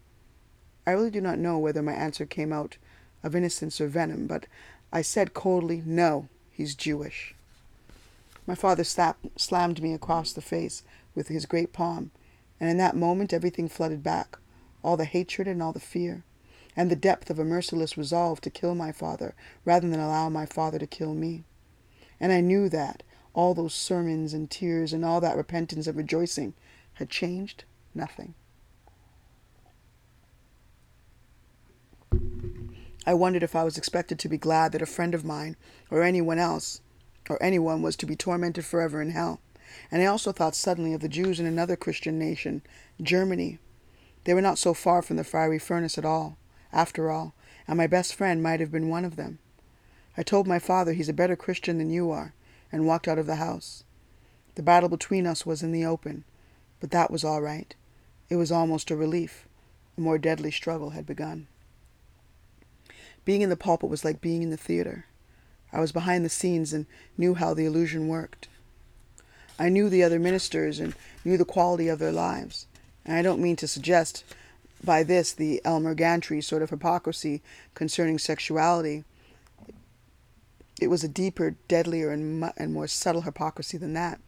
I 0.86 0.90
really 0.92 1.10
do 1.10 1.20
not 1.20 1.38
know 1.38 1.58
whether 1.58 1.82
my 1.82 1.92
answer 1.92 2.26
came 2.26 2.52
out 2.52 2.76
of 3.22 3.36
innocence 3.36 3.80
or 3.80 3.86
venom, 3.86 4.26
but 4.26 4.46
I 4.92 5.02
said 5.02 5.34
coldly, 5.34 5.82
No, 5.86 6.28
he's 6.50 6.74
Jewish. 6.74 7.34
My 8.46 8.54
father 8.54 8.84
slapped, 8.84 9.40
slammed 9.40 9.82
me 9.82 9.94
across 9.94 10.32
the 10.32 10.40
face 10.40 10.82
with 11.14 11.28
his 11.28 11.46
great 11.46 11.72
palm, 11.72 12.10
and 12.60 12.70
in 12.70 12.76
that 12.76 12.94
moment 12.94 13.32
everything 13.32 13.68
flooded 13.68 14.02
back 14.02 14.38
all 14.82 14.96
the 14.96 15.04
hatred 15.04 15.48
and 15.48 15.62
all 15.62 15.72
the 15.72 15.80
fear, 15.80 16.24
and 16.76 16.90
the 16.90 16.96
depth 16.96 17.30
of 17.30 17.38
a 17.38 17.44
merciless 17.44 17.98
resolve 17.98 18.40
to 18.40 18.50
kill 18.50 18.74
my 18.74 18.92
father 18.92 19.34
rather 19.64 19.88
than 19.88 20.00
allow 20.00 20.28
my 20.28 20.46
father 20.46 20.78
to 20.78 20.86
kill 20.86 21.14
me. 21.14 21.44
And 22.18 22.32
I 22.32 22.40
knew 22.40 22.68
that 22.68 23.02
all 23.34 23.54
those 23.54 23.74
sermons 23.74 24.32
and 24.32 24.50
tears 24.50 24.92
and 24.92 25.04
all 25.04 25.20
that 25.20 25.36
repentance 25.36 25.86
and 25.86 25.96
rejoicing 25.96 26.54
had 26.94 27.10
changed 27.10 27.64
nothing. 27.94 28.34
I 33.06 33.14
wondered 33.14 33.42
if 33.42 33.56
I 33.56 33.64
was 33.64 33.78
expected 33.78 34.18
to 34.18 34.28
be 34.28 34.36
glad 34.36 34.72
that 34.72 34.82
a 34.82 34.86
friend 34.86 35.14
of 35.14 35.24
mine, 35.24 35.56
or 35.90 36.02
anyone 36.02 36.38
else, 36.38 36.80
or 37.28 37.42
anyone 37.42 37.82
was 37.82 37.96
to 37.96 38.06
be 38.06 38.16
tormented 38.16 38.64
forever 38.64 39.00
in 39.00 39.10
hell. 39.10 39.40
And 39.90 40.02
I 40.02 40.06
also 40.06 40.32
thought 40.32 40.54
suddenly 40.54 40.92
of 40.92 41.00
the 41.00 41.08
Jews 41.08 41.40
in 41.40 41.46
another 41.46 41.76
Christian 41.76 42.18
nation, 42.18 42.62
Germany. 43.00 43.58
They 44.24 44.34
were 44.34 44.40
not 44.40 44.58
so 44.58 44.74
far 44.74 45.02
from 45.02 45.16
the 45.16 45.24
fiery 45.24 45.58
furnace 45.58 45.96
at 45.96 46.04
all, 46.04 46.36
after 46.72 47.10
all, 47.10 47.34
and 47.66 47.76
my 47.76 47.86
best 47.86 48.14
friend 48.14 48.42
might 48.42 48.60
have 48.60 48.70
been 48.70 48.88
one 48.88 49.04
of 49.04 49.16
them. 49.16 49.38
I 50.16 50.22
told 50.22 50.46
my 50.46 50.58
father 50.58 50.92
he's 50.92 51.08
a 51.08 51.14
better 51.14 51.36
Christian 51.36 51.78
than 51.78 51.90
you 51.90 52.10
are, 52.10 52.34
and 52.70 52.86
walked 52.86 53.08
out 53.08 53.18
of 53.18 53.26
the 53.26 53.36
house. 53.36 53.84
The 54.56 54.62
battle 54.62 54.88
between 54.88 55.26
us 55.26 55.46
was 55.46 55.62
in 55.62 55.72
the 55.72 55.84
open, 55.84 56.24
but 56.80 56.90
that 56.90 57.10
was 57.10 57.24
all 57.24 57.40
right. 57.40 57.74
It 58.28 58.36
was 58.36 58.52
almost 58.52 58.90
a 58.90 58.96
relief. 58.96 59.46
A 59.96 60.00
more 60.00 60.18
deadly 60.18 60.50
struggle 60.50 60.90
had 60.90 61.06
begun. 61.06 61.46
Being 63.24 63.42
in 63.42 63.50
the 63.50 63.56
pulpit 63.56 63.90
was 63.90 64.04
like 64.04 64.20
being 64.20 64.42
in 64.42 64.50
the 64.50 64.56
theater. 64.56 65.06
I 65.72 65.80
was 65.80 65.92
behind 65.92 66.24
the 66.24 66.28
scenes 66.28 66.72
and 66.72 66.86
knew 67.16 67.34
how 67.34 67.54
the 67.54 67.64
illusion 67.64 68.08
worked. 68.08 68.48
I 69.60 69.68
knew 69.68 69.90
the 69.90 70.02
other 70.02 70.18
ministers 70.18 70.80
and 70.80 70.94
knew 71.22 71.36
the 71.36 71.44
quality 71.44 71.88
of 71.88 71.98
their 71.98 72.12
lives. 72.12 72.66
And 73.04 73.14
I 73.14 73.20
don't 73.20 73.42
mean 73.42 73.56
to 73.56 73.68
suggest 73.68 74.24
by 74.82 75.02
this 75.02 75.32
the 75.32 75.60
Elmer 75.66 75.94
Gantry 75.94 76.40
sort 76.40 76.62
of 76.62 76.70
hypocrisy 76.70 77.42
concerning 77.74 78.18
sexuality. 78.18 79.04
It 80.80 80.88
was 80.88 81.04
a 81.04 81.08
deeper, 81.08 81.56
deadlier, 81.68 82.10
and, 82.10 82.40
mu- 82.40 82.56
and 82.56 82.72
more 82.72 82.86
subtle 82.86 83.20
hypocrisy 83.20 83.76
than 83.76 83.92
that. 83.92 84.18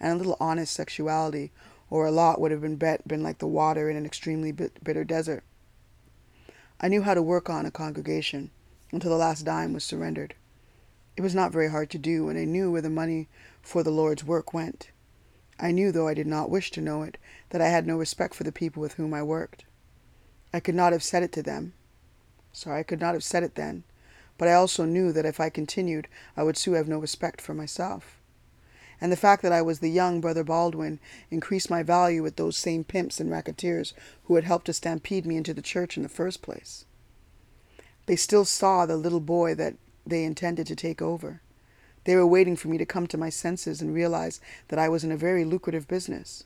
And 0.00 0.14
a 0.14 0.16
little 0.16 0.38
honest 0.40 0.72
sexuality, 0.72 1.52
or 1.90 2.06
a 2.06 2.10
lot, 2.10 2.40
would 2.40 2.50
have 2.50 2.62
been, 2.62 2.76
bet, 2.76 3.06
been 3.06 3.22
like 3.22 3.38
the 3.38 3.46
water 3.46 3.90
in 3.90 3.96
an 3.98 4.06
extremely 4.06 4.52
bit, 4.52 4.82
bitter 4.82 5.04
desert. 5.04 5.44
I 6.80 6.88
knew 6.88 7.02
how 7.02 7.12
to 7.12 7.20
work 7.20 7.50
on 7.50 7.66
a 7.66 7.70
congregation 7.70 8.50
until 8.90 9.10
the 9.10 9.18
last 9.18 9.44
dime 9.44 9.74
was 9.74 9.84
surrendered. 9.84 10.34
It 11.14 11.22
was 11.22 11.34
not 11.34 11.52
very 11.52 11.70
hard 11.70 11.90
to 11.90 11.98
do, 11.98 12.30
and 12.30 12.38
I 12.38 12.44
knew 12.44 12.70
where 12.70 12.82
the 12.82 12.90
money 12.90 13.28
for 13.66 13.82
the 13.82 13.90
Lord's 13.90 14.22
work 14.22 14.54
went. 14.54 14.90
I 15.58 15.72
knew, 15.72 15.90
though 15.90 16.06
I 16.06 16.14
did 16.14 16.28
not 16.28 16.50
wish 16.50 16.70
to 16.70 16.80
know 16.80 17.02
it, 17.02 17.18
that 17.50 17.60
I 17.60 17.68
had 17.68 17.84
no 17.84 17.96
respect 17.96 18.32
for 18.32 18.44
the 18.44 18.52
people 18.52 18.80
with 18.80 18.94
whom 18.94 19.12
I 19.12 19.24
worked. 19.24 19.64
I 20.52 20.60
could 20.60 20.76
not 20.76 20.92
have 20.92 21.02
said 21.02 21.24
it 21.24 21.32
to 21.32 21.42
them. 21.42 21.72
Sorry, 22.52 22.78
I 22.78 22.84
could 22.84 23.00
not 23.00 23.14
have 23.14 23.24
said 23.24 23.42
it 23.42 23.56
then, 23.56 23.82
but 24.38 24.46
I 24.46 24.52
also 24.52 24.84
knew 24.84 25.10
that 25.12 25.26
if 25.26 25.40
I 25.40 25.50
continued, 25.50 26.06
I 26.36 26.44
would 26.44 26.56
soon 26.56 26.74
have 26.74 26.86
no 26.86 26.98
respect 26.98 27.40
for 27.40 27.54
myself. 27.54 28.20
And 29.00 29.10
the 29.10 29.16
fact 29.16 29.42
that 29.42 29.52
I 29.52 29.62
was 29.62 29.80
the 29.80 29.90
young 29.90 30.20
Brother 30.20 30.44
Baldwin 30.44 31.00
increased 31.28 31.68
my 31.68 31.82
value 31.82 32.22
with 32.22 32.36
those 32.36 32.56
same 32.56 32.84
pimps 32.84 33.18
and 33.18 33.32
racketeers 33.32 33.94
who 34.24 34.36
had 34.36 34.44
helped 34.44 34.66
to 34.66 34.72
stampede 34.72 35.26
me 35.26 35.36
into 35.36 35.52
the 35.52 35.60
church 35.60 35.96
in 35.96 36.04
the 36.04 36.08
first 36.08 36.40
place. 36.40 36.84
They 38.06 38.16
still 38.16 38.44
saw 38.44 38.86
the 38.86 38.96
little 38.96 39.20
boy 39.20 39.56
that 39.56 39.74
they 40.06 40.22
intended 40.22 40.68
to 40.68 40.76
take 40.76 41.02
over. 41.02 41.40
They 42.06 42.14
were 42.14 42.26
waiting 42.26 42.54
for 42.54 42.68
me 42.68 42.78
to 42.78 42.86
come 42.86 43.08
to 43.08 43.18
my 43.18 43.30
senses 43.30 43.82
and 43.82 43.92
realize 43.92 44.40
that 44.68 44.78
I 44.78 44.88
was 44.88 45.02
in 45.02 45.10
a 45.10 45.16
very 45.16 45.44
lucrative 45.44 45.88
business. 45.88 46.44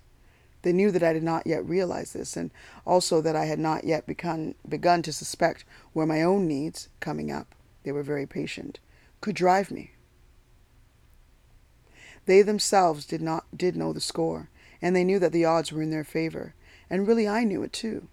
They 0.62 0.72
knew 0.72 0.90
that 0.90 1.02
I 1.02 1.12
did 1.12 1.22
not 1.22 1.46
yet 1.46 1.68
realize 1.68 2.14
this, 2.14 2.34
and 2.34 2.50
also 2.86 3.20
that 3.20 3.36
I 3.36 3.44
had 3.44 3.58
not 3.58 3.84
yet 3.84 4.06
begun, 4.06 4.54
begun 4.66 5.02
to 5.02 5.12
suspect 5.12 5.66
where 5.92 6.06
my 6.06 6.22
own 6.22 6.48
needs, 6.48 6.88
coming 6.98 7.30
up, 7.30 7.54
they 7.82 7.92
were 7.92 8.02
very 8.02 8.26
patient, 8.26 8.78
could 9.20 9.34
drive 9.34 9.70
me. 9.70 9.90
They 12.24 12.40
themselves 12.40 13.04
did 13.04 13.20
not 13.20 13.44
did 13.54 13.76
know 13.76 13.92
the 13.92 14.00
score, 14.00 14.48
and 14.80 14.96
they 14.96 15.04
knew 15.04 15.18
that 15.18 15.32
the 15.32 15.44
odds 15.44 15.72
were 15.72 15.82
in 15.82 15.90
their 15.90 16.04
favor, 16.04 16.54
and 16.88 17.06
really 17.06 17.28
I 17.28 17.44
knew 17.44 17.62
it 17.62 17.74
too. 17.74 18.08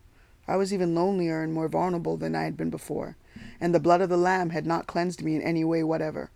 I 0.49 0.57
was 0.57 0.73
even 0.73 0.93
lonelier 0.93 1.43
and 1.43 1.53
more 1.53 1.69
vulnerable 1.69 2.17
than 2.17 2.35
I 2.35 2.43
had 2.43 2.57
been 2.57 2.69
before, 2.69 3.15
and 3.61 3.73
the 3.73 3.79
blood 3.79 4.01
of 4.01 4.09
the 4.09 4.17
Lamb 4.17 4.49
had 4.49 4.65
not 4.65 4.85
cleansed 4.85 5.23
me 5.23 5.37
in 5.37 5.41
any 5.41 5.63
way 5.63 5.81
whatever. 5.81 6.29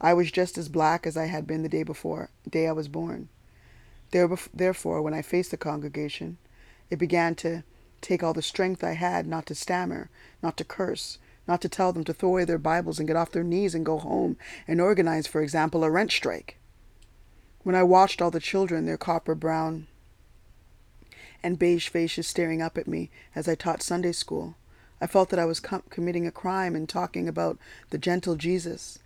I 0.00 0.12
was 0.12 0.30
just 0.30 0.58
as 0.58 0.68
black 0.68 1.06
as 1.06 1.16
I 1.16 1.26
had 1.26 1.46
been 1.46 1.62
the 1.62 1.68
day 1.68 1.82
before, 1.82 2.30
day 2.48 2.68
I 2.68 2.72
was 2.72 2.88
born. 2.88 3.28
Therefore, 4.10 5.02
when 5.02 5.14
I 5.14 5.22
faced 5.22 5.50
the 5.50 5.56
congregation, 5.56 6.38
it 6.90 6.98
began 6.98 7.34
to 7.36 7.64
take 8.00 8.22
all 8.22 8.32
the 8.32 8.42
strength 8.42 8.84
I 8.84 8.92
had 8.92 9.26
not 9.26 9.46
to 9.46 9.54
stammer, 9.54 10.10
not 10.42 10.56
to 10.58 10.64
curse, 10.64 11.18
not 11.48 11.60
to 11.62 11.68
tell 11.68 11.92
them 11.92 12.04
to 12.04 12.12
throw 12.12 12.28
away 12.30 12.44
their 12.44 12.58
Bibles 12.58 12.98
and 12.98 13.08
get 13.08 13.16
off 13.16 13.32
their 13.32 13.42
knees 13.42 13.74
and 13.74 13.86
go 13.86 13.98
home 13.98 14.36
and 14.68 14.80
organize, 14.80 15.26
for 15.26 15.42
example, 15.42 15.82
a 15.82 15.90
rent 15.90 16.12
strike. 16.12 16.58
When 17.62 17.74
I 17.74 17.82
watched 17.82 18.20
all 18.22 18.30
the 18.30 18.38
children, 18.40 18.86
their 18.86 18.96
copper 18.96 19.34
brown 19.34 19.86
and 21.42 21.58
beige 21.58 21.88
faces 21.88 22.26
staring 22.26 22.62
up 22.62 22.78
at 22.78 22.86
me 22.86 23.10
as 23.34 23.48
I 23.48 23.54
taught 23.54 23.82
Sunday 23.82 24.12
school, 24.12 24.56
I 25.00 25.06
felt 25.06 25.30
that 25.30 25.38
I 25.38 25.44
was 25.44 25.60
com- 25.60 25.82
committing 25.90 26.26
a 26.26 26.30
crime 26.30 26.76
in 26.76 26.86
talking 26.86 27.28
about 27.28 27.58
the 27.90 27.98
gentle 27.98 28.36
Jesus 28.36 28.98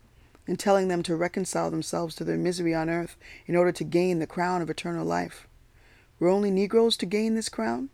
and 0.51 0.59
telling 0.59 0.89
them 0.89 1.01
to 1.01 1.15
reconcile 1.15 1.71
themselves 1.71 2.17
to 2.17 2.25
their 2.25 2.37
misery 2.37 2.75
on 2.75 2.91
earth 2.91 3.17
in 3.47 3.55
order 3.55 3.71
to 3.71 3.85
gain 3.85 4.19
the 4.19 4.27
crown 4.27 4.61
of 4.61 4.69
eternal 4.69 5.07
life. 5.07 5.47
Were 6.19 6.29
only 6.29 6.51
Negroes 6.51 6.97
to 6.97 7.07
gain 7.07 7.37
this 7.37 7.49
crown? 7.49 7.89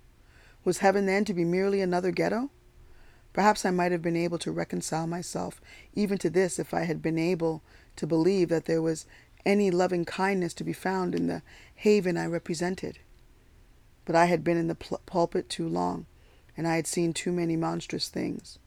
Was 0.64 0.78
heaven 0.78 1.04
then 1.04 1.26
to 1.26 1.34
be 1.34 1.44
merely 1.44 1.82
another 1.82 2.10
ghetto? 2.10 2.48
Perhaps 3.34 3.66
I 3.66 3.72
might 3.72 3.92
have 3.92 4.00
been 4.00 4.16
able 4.16 4.38
to 4.38 4.50
reconcile 4.50 5.06
myself 5.06 5.60
even 5.94 6.16
to 6.16 6.30
this 6.30 6.58
if 6.58 6.72
I 6.72 6.84
had 6.84 7.02
been 7.02 7.18
able 7.18 7.62
to 7.96 8.06
believe 8.06 8.48
that 8.48 8.64
there 8.64 8.80
was 8.80 9.04
any 9.44 9.70
loving 9.70 10.06
kindness 10.06 10.54
to 10.54 10.64
be 10.64 10.72
found 10.72 11.14
in 11.14 11.26
the 11.26 11.42
haven 11.74 12.16
I 12.16 12.24
represented. 12.24 13.00
But 14.06 14.16
I 14.16 14.24
had 14.24 14.42
been 14.42 14.56
in 14.56 14.68
the 14.68 14.74
pul- 14.74 15.02
pulpit 15.04 15.50
too 15.50 15.68
long, 15.68 16.06
and 16.56 16.66
I 16.66 16.76
had 16.76 16.86
seen 16.86 17.12
too 17.12 17.32
many 17.32 17.54
monstrous 17.54 18.08
things. 18.08 18.58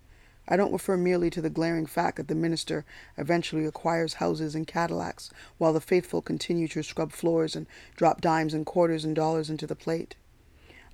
I 0.51 0.57
don't 0.57 0.73
refer 0.73 0.97
merely 0.97 1.29
to 1.29 1.41
the 1.41 1.49
glaring 1.51 1.85
fact 1.85 2.17
that 2.17 2.27
the 2.27 2.33
minister 2.33 2.83
eventually 3.17 3.65
acquires 3.65 4.15
houses 4.15 4.55
and 4.55 4.65
Cadillacs, 4.65 5.29
while 5.59 5.73
the 5.73 5.79
faithful 5.79 6.23
continue 6.23 6.67
to 6.69 6.81
scrub 6.81 7.11
floors 7.11 7.55
and 7.55 7.67
drop 7.95 8.19
dimes 8.19 8.55
and 8.55 8.65
quarters 8.65 9.05
and 9.05 9.15
dollars 9.15 9.51
into 9.51 9.67
the 9.67 9.75
plate. 9.75 10.15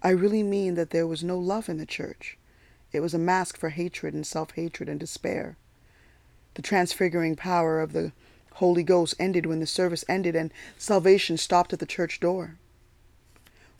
I 0.04 0.10
really 0.10 0.44
mean 0.44 0.76
that 0.76 0.90
there 0.90 1.08
was 1.08 1.24
no 1.24 1.40
love 1.40 1.70
in 1.70 1.78
the 1.78 1.86
church. 1.86 2.38
It 2.92 3.00
was 3.00 3.14
a 3.14 3.18
mask 3.18 3.58
for 3.58 3.70
hatred 3.70 4.14
and 4.14 4.28
self 4.28 4.52
hatred 4.52 4.90
and 4.90 5.00
despair. 5.00 5.56
The 6.56 6.62
transfiguring 6.62 7.38
power 7.38 7.80
of 7.80 7.94
the 7.94 8.12
Holy 8.56 8.84
Ghost 8.84 9.16
ended 9.20 9.46
when 9.46 9.62
the 9.62 9.66
service 9.66 10.04
ended 10.10 10.36
and 10.36 10.52
salvation 10.78 11.38
stopped 11.38 11.72
at 11.72 11.80
the 11.80 11.86
church 11.86 12.20
door. 12.20 12.58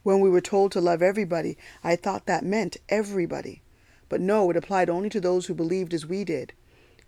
When 0.04 0.22
we 0.22 0.30
were 0.30 0.42
told 0.42 0.72
to 0.72 0.82
love 0.82 1.02
everybody, 1.02 1.58
I 1.84 1.98
thought 1.98 2.28
that 2.28 2.46
meant 2.46 2.78
everybody. 2.88 3.62
But 4.10 4.22
no, 4.22 4.50
it 4.50 4.58
applied 4.58 4.90
only 4.90 5.10
to 5.10 5.20
those 5.20 5.48
who 5.48 5.54
believed 5.54 5.94
as 5.94 6.06
we 6.06 6.24
did, 6.24 6.54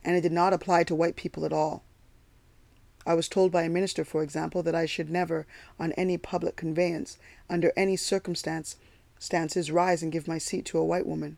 and 0.03 0.15
it 0.15 0.21
did 0.21 0.31
not 0.31 0.53
apply 0.53 0.83
to 0.85 0.95
white 0.95 1.15
people 1.15 1.45
at 1.45 1.53
all. 1.53 1.83
I 3.05 3.13
was 3.13 3.29
told 3.29 3.51
by 3.51 3.63
a 3.63 3.69
minister, 3.69 4.03
for 4.03 4.21
example, 4.21 4.63
that 4.63 4.75
I 4.75 4.85
should 4.85 5.09
never, 5.09 5.47
on 5.79 5.93
any 5.93 6.17
public 6.17 6.55
conveyance, 6.55 7.17
under 7.49 7.71
any 7.77 7.95
circumstance, 7.95 8.75
stances, 9.17 9.71
rise 9.71 10.03
and 10.03 10.11
give 10.11 10.27
my 10.27 10.37
seat 10.37 10.65
to 10.65 10.77
a 10.77 10.85
white 10.85 11.05
woman. 11.05 11.37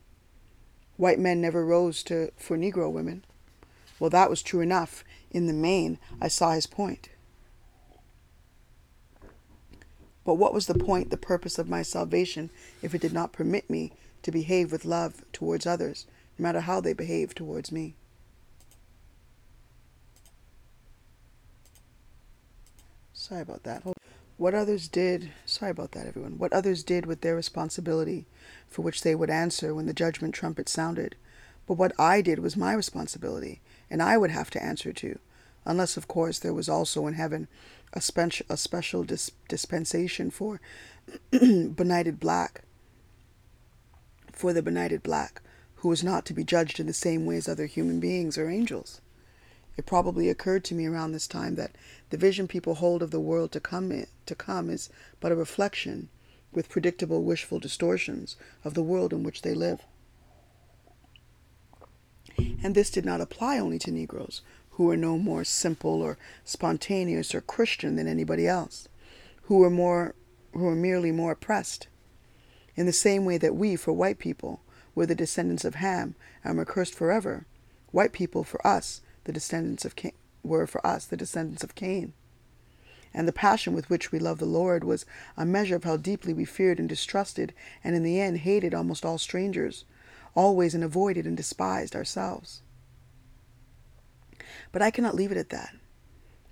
White 0.97 1.19
men 1.19 1.39
never 1.39 1.65
rose 1.65 2.01
to 2.03 2.31
for 2.37 2.57
Negro 2.57 2.91
women. 2.91 3.23
Well, 3.99 4.09
that 4.09 4.29
was 4.29 4.41
true 4.41 4.61
enough. 4.61 5.03
In 5.31 5.45
the 5.45 5.53
main, 5.53 5.99
I 6.19 6.27
saw 6.27 6.51
his 6.51 6.65
point. 6.65 7.09
But 10.25 10.35
what 10.35 10.53
was 10.53 10.67
the 10.67 10.73
point, 10.73 11.09
the 11.09 11.17
purpose 11.17 11.57
of 11.57 11.69
my 11.69 11.81
salvation, 11.83 12.49
if 12.81 12.95
it 12.95 13.01
did 13.01 13.13
not 13.13 13.31
permit 13.31 13.69
me 13.69 13.91
to 14.23 14.31
behave 14.31 14.71
with 14.71 14.85
love 14.85 15.23
towards 15.33 15.65
others, 15.65 16.05
no 16.37 16.43
matter 16.43 16.61
how 16.61 16.81
they 16.81 16.93
behave 16.93 17.33
towards 17.35 17.71
me? 17.71 17.95
Sorry 23.13 23.41
about 23.41 23.63
that. 23.63 23.83
What 24.37 24.53
others 24.55 24.87
did, 24.87 25.31
sorry 25.45 25.71
about 25.71 25.91
that, 25.91 26.07
everyone. 26.07 26.37
What 26.37 26.53
others 26.53 26.83
did 26.83 27.05
with 27.05 27.19
their 27.19 27.35
responsibility, 27.35 28.25
for 28.69 28.81
which 28.81 29.01
they 29.01 29.13
would 29.13 29.29
answer 29.29 29.75
when 29.75 29.85
the 29.85 29.93
judgment 29.93 30.33
trumpet 30.33 30.69
sounded. 30.69 31.15
But 31.67 31.73
what 31.73 31.91
I 31.99 32.21
did 32.21 32.39
was 32.39 32.55
my 32.55 32.73
responsibility, 32.73 33.59
and 33.89 34.01
I 34.01 34.17
would 34.17 34.31
have 34.31 34.49
to 34.51 34.63
answer 34.63 34.93
to, 34.93 35.19
unless, 35.65 35.97
of 35.97 36.07
course, 36.07 36.39
there 36.39 36.53
was 36.53 36.69
also 36.69 37.05
in 37.05 37.15
heaven 37.15 37.49
a, 37.93 37.99
spe- 37.99 38.41
a 38.49 38.55
special 38.55 39.03
dis- 39.03 39.31
dispensation 39.49 40.31
for 40.31 40.61
benighted 41.31 42.19
black, 42.19 42.61
for 44.39 44.53
the 44.53 44.63
benighted 44.63 45.03
black, 45.03 45.41
who 45.75 45.89
was 45.89 46.01
not 46.01 46.25
to 46.25 46.33
be 46.33 46.45
judged 46.45 46.79
in 46.79 46.87
the 46.87 46.93
same 46.93 47.25
way 47.25 47.35
as 47.35 47.49
other 47.49 47.65
human 47.65 47.99
beings 47.99 48.37
or 48.37 48.49
angels. 48.49 49.01
It 49.75 49.85
probably 49.85 50.29
occurred 50.29 50.63
to 50.65 50.75
me 50.75 50.85
around 50.85 51.11
this 51.11 51.27
time 51.27 51.55
that 51.55 51.75
the 52.09 52.15
vision 52.15 52.47
people 52.47 52.75
hold 52.75 53.03
of 53.03 53.11
the 53.11 53.19
world 53.19 53.51
to 53.51 53.59
come, 53.59 54.05
to 54.25 54.35
come 54.35 54.69
is 54.69 54.89
but 55.19 55.33
a 55.33 55.35
reflection, 55.35 56.07
with 56.53 56.69
predictable 56.69 57.21
wishful 57.21 57.59
distortions, 57.59 58.37
of 58.63 58.75
the 58.75 58.81
world 58.81 59.11
in 59.11 59.23
which 59.23 59.41
they 59.41 59.53
live. 59.53 59.81
And 62.63 62.73
this 62.73 62.89
did 62.89 63.03
not 63.03 63.19
apply 63.19 63.59
only 63.59 63.79
to 63.79 63.91
Negroes, 63.91 64.41
who 64.71 64.85
were 64.85 64.95
no 64.95 65.17
more 65.17 65.43
simple 65.43 66.01
or 66.01 66.17
spontaneous 66.45 67.35
or 67.35 67.41
Christian 67.41 67.97
than 67.97 68.07
anybody 68.07 68.47
else, 68.47 68.87
who 69.43 69.57
were 69.57 69.69
more 69.69 70.15
who 70.53 70.63
were 70.63 70.75
merely 70.75 71.11
more 71.11 71.33
oppressed. 71.33 71.89
In 72.79 72.85
the 72.85 72.93
same 72.93 73.25
way 73.25 73.37
that 73.37 73.57
we, 73.57 73.75
for 73.75 73.91
white 73.91 74.19
people, 74.19 74.61
were 74.95 75.05
the 75.05 75.13
descendants 75.13 75.65
of 75.65 75.75
Ham 75.75 76.15
and 76.45 76.57
were 76.57 76.63
cursed 76.63 76.95
forever, 76.95 77.45
white 77.91 78.13
people 78.13 78.45
for 78.45 78.65
us, 78.65 79.01
the 79.25 79.33
descendants 79.33 79.83
of 79.83 79.97
Cain, 79.97 80.13
were 80.43 80.65
for 80.65 80.87
us 80.87 81.05
the 81.05 81.17
descendants 81.17 81.61
of 81.61 81.75
Cain. 81.75 82.13
and 83.13 83.27
the 83.27 83.33
passion 83.33 83.73
with 83.73 83.89
which 83.89 84.13
we 84.13 84.17
loved 84.19 84.39
the 84.39 84.45
Lord 84.45 84.85
was 84.85 85.05
a 85.35 85.45
measure 85.45 85.75
of 85.75 85.83
how 85.83 85.97
deeply 85.97 86.33
we 86.33 86.45
feared 86.45 86.79
and 86.79 86.87
distrusted, 86.87 87.53
and 87.83 87.97
in 87.97 88.03
the 88.03 88.17
end 88.17 88.37
hated 88.37 88.73
almost 88.73 89.03
all 89.03 89.17
strangers, 89.17 89.83
always 90.33 90.73
and 90.73 90.83
avoided 90.83 91.25
and 91.25 91.35
despised 91.35 91.97
ourselves. 91.97 92.61
But 94.71 94.81
I 94.81 94.89
cannot 94.89 95.15
leave 95.15 95.33
it 95.33 95.37
at 95.37 95.49
that. 95.49 95.75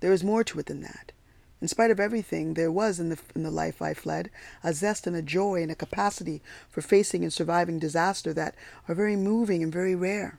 There 0.00 0.12
is 0.12 0.22
more 0.22 0.44
to 0.44 0.58
it 0.58 0.66
than 0.66 0.82
that. 0.82 1.12
In 1.60 1.66
spite 1.66 1.90
of 1.90 1.98
everything, 1.98 2.54
there 2.54 2.70
was 2.70 3.00
in 3.00 3.08
the, 3.08 3.18
in 3.34 3.42
the 3.42 3.50
life 3.50 3.82
I 3.82 3.92
fled 3.92 4.30
a 4.62 4.72
zest 4.72 5.06
and 5.06 5.16
a 5.16 5.22
joy 5.22 5.60
and 5.62 5.72
a 5.72 5.74
capacity 5.74 6.40
for 6.68 6.80
facing 6.80 7.24
and 7.24 7.32
surviving 7.32 7.78
disaster 7.78 8.32
that 8.34 8.54
are 8.88 8.94
very 8.94 9.16
moving 9.16 9.62
and 9.62 9.72
very 9.72 9.94
rare. 9.94 10.38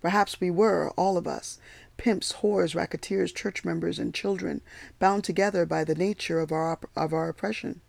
Perhaps 0.00 0.40
we 0.40 0.50
were, 0.50 0.90
all 0.90 1.16
of 1.16 1.26
us, 1.26 1.58
pimps, 1.96 2.34
whores, 2.34 2.74
racketeers, 2.74 3.32
church 3.32 3.64
members, 3.64 3.98
and 3.98 4.14
children, 4.14 4.60
bound 4.98 5.24
together 5.24 5.66
by 5.66 5.84
the 5.84 5.94
nature 5.94 6.40
of 6.40 6.52
our, 6.52 6.78
of 6.96 7.12
our 7.12 7.28
oppression, 7.28 7.80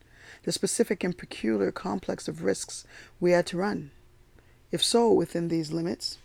the 0.43 0.51
specific 0.51 1.03
and 1.03 1.17
peculiar 1.17 1.71
complex 1.71 2.27
of 2.27 2.43
risks 2.43 2.85
we 3.19 3.31
had 3.31 3.45
to 3.47 3.57
run. 3.57 3.91
If 4.71 4.83
so, 4.83 5.11
within 5.11 5.47
these 5.49 5.71
limits, 5.71 6.17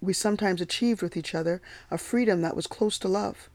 we 0.00 0.12
sometimes 0.12 0.60
achieved 0.60 1.02
with 1.02 1.16
each 1.16 1.34
other 1.34 1.60
a 1.90 1.98
freedom 1.98 2.42
that 2.42 2.56
was 2.56 2.66
close 2.66 2.98
to 3.00 3.08
love. 3.08 3.48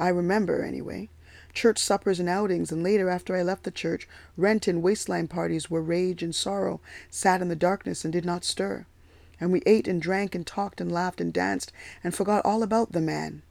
I 0.00 0.08
remember, 0.08 0.64
anyway, 0.64 1.10
church 1.52 1.78
suppers 1.78 2.18
and 2.18 2.28
outings, 2.28 2.72
and 2.72 2.82
later, 2.82 3.08
after 3.08 3.36
I 3.36 3.42
left 3.42 3.62
the 3.62 3.70
church, 3.70 4.08
rent 4.36 4.66
and 4.66 4.82
wasteland 4.82 5.30
parties 5.30 5.70
where 5.70 5.80
rage 5.80 6.24
and 6.24 6.34
sorrow 6.34 6.80
sat 7.08 7.40
in 7.40 7.48
the 7.48 7.54
darkness 7.54 8.04
and 8.04 8.12
did 8.12 8.24
not 8.24 8.44
stir 8.44 8.86
and 9.40 9.50
we 9.50 9.62
ate 9.64 9.88
and 9.88 10.02
drank 10.02 10.34
and 10.34 10.46
talked 10.46 10.80
and 10.80 10.92
laughed 10.92 11.20
and 11.20 11.32
danced 11.32 11.72
and 12.04 12.14
forgot 12.14 12.44
all 12.44 12.62
about 12.62 12.92
the 12.92 13.00
man. 13.00 13.42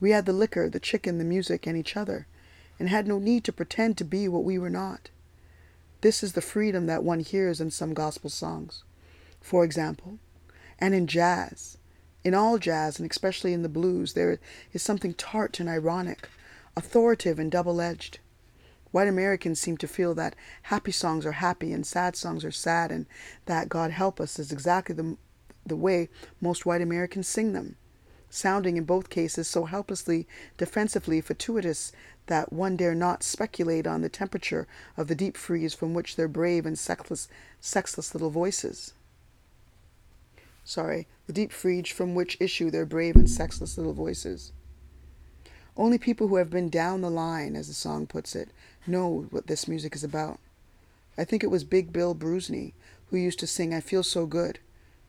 We 0.00 0.10
had 0.10 0.24
the 0.24 0.32
liquor, 0.32 0.68
the 0.70 0.80
chicken, 0.80 1.18
the 1.18 1.24
music, 1.24 1.66
and 1.66 1.76
each 1.76 1.96
other, 1.96 2.26
and 2.78 2.88
had 2.88 3.06
no 3.06 3.18
need 3.18 3.44
to 3.44 3.52
pretend 3.52 3.98
to 3.98 4.04
be 4.04 4.26
what 4.26 4.44
we 4.44 4.58
were 4.58 4.70
not. 4.70 5.10
This 6.00 6.22
is 6.22 6.32
the 6.32 6.40
freedom 6.40 6.86
that 6.86 7.04
one 7.04 7.20
hears 7.20 7.60
in 7.60 7.70
some 7.70 7.94
gospel 7.94 8.30
songs, 8.30 8.82
for 9.40 9.64
example, 9.64 10.18
and 10.78 10.94
in 10.94 11.06
jazz. 11.06 11.76
In 12.24 12.32
all 12.32 12.56
jazz, 12.56 12.98
and 12.98 13.10
especially 13.10 13.52
in 13.52 13.62
the 13.62 13.68
blues, 13.68 14.14
there 14.14 14.40
is 14.72 14.82
something 14.82 15.12
tart 15.12 15.60
and 15.60 15.68
ironic, 15.68 16.26
authoritative 16.74 17.38
and 17.38 17.50
double 17.50 17.82
edged. 17.82 18.18
White 18.92 19.08
Americans 19.08 19.60
seem 19.60 19.76
to 19.76 19.86
feel 19.86 20.14
that 20.14 20.34
happy 20.62 20.90
songs 20.90 21.26
are 21.26 21.32
happy 21.32 21.70
and 21.70 21.86
sad 21.86 22.16
songs 22.16 22.42
are 22.42 22.50
sad, 22.50 22.90
and 22.90 23.04
that 23.44 23.68
God 23.68 23.90
help 23.90 24.22
us 24.22 24.38
is 24.38 24.50
exactly 24.50 24.94
the, 24.94 25.18
the 25.66 25.76
way 25.76 26.08
most 26.40 26.64
white 26.64 26.80
Americans 26.80 27.28
sing 27.28 27.52
them, 27.52 27.76
sounding 28.30 28.78
in 28.78 28.84
both 28.84 29.10
cases 29.10 29.46
so 29.46 29.66
helplessly 29.66 30.26
defensively 30.56 31.20
fortuitous 31.20 31.92
that 32.24 32.54
one 32.54 32.74
dare 32.74 32.94
not 32.94 33.22
speculate 33.22 33.86
on 33.86 34.00
the 34.00 34.08
temperature 34.08 34.66
of 34.96 35.08
the 35.08 35.14
deep 35.14 35.36
freeze 35.36 35.74
from 35.74 35.92
which 35.92 36.16
their 36.16 36.28
brave 36.28 36.64
and 36.64 36.78
sexless, 36.78 37.28
sexless 37.60 38.14
little 38.14 38.30
voices. 38.30 38.93
Sorry, 40.64 41.06
the 41.26 41.32
deep 41.32 41.52
freeze 41.52 41.88
from 41.88 42.14
which 42.14 42.38
issue 42.40 42.70
their 42.70 42.86
brave 42.86 43.16
and 43.16 43.28
sexless 43.28 43.76
little 43.76 43.92
voices. 43.92 44.52
Only 45.76 45.98
people 45.98 46.28
who 46.28 46.36
have 46.36 46.50
been 46.50 46.70
down 46.70 47.00
the 47.00 47.10
line, 47.10 47.56
as 47.56 47.68
the 47.68 47.74
song 47.74 48.06
puts 48.06 48.34
it, 48.34 48.48
know 48.86 49.26
what 49.30 49.46
this 49.46 49.68
music 49.68 49.94
is 49.94 50.04
about. 50.04 50.38
I 51.18 51.24
think 51.24 51.44
it 51.44 51.50
was 51.50 51.64
Big 51.64 51.92
Bill 51.92 52.14
Broonzy 52.14 52.72
who 53.14 53.16
used 53.16 53.38
to 53.38 53.46
sing 53.46 53.72
I 53.72 53.80
Feel 53.80 54.02
So 54.02 54.26
Good, 54.26 54.58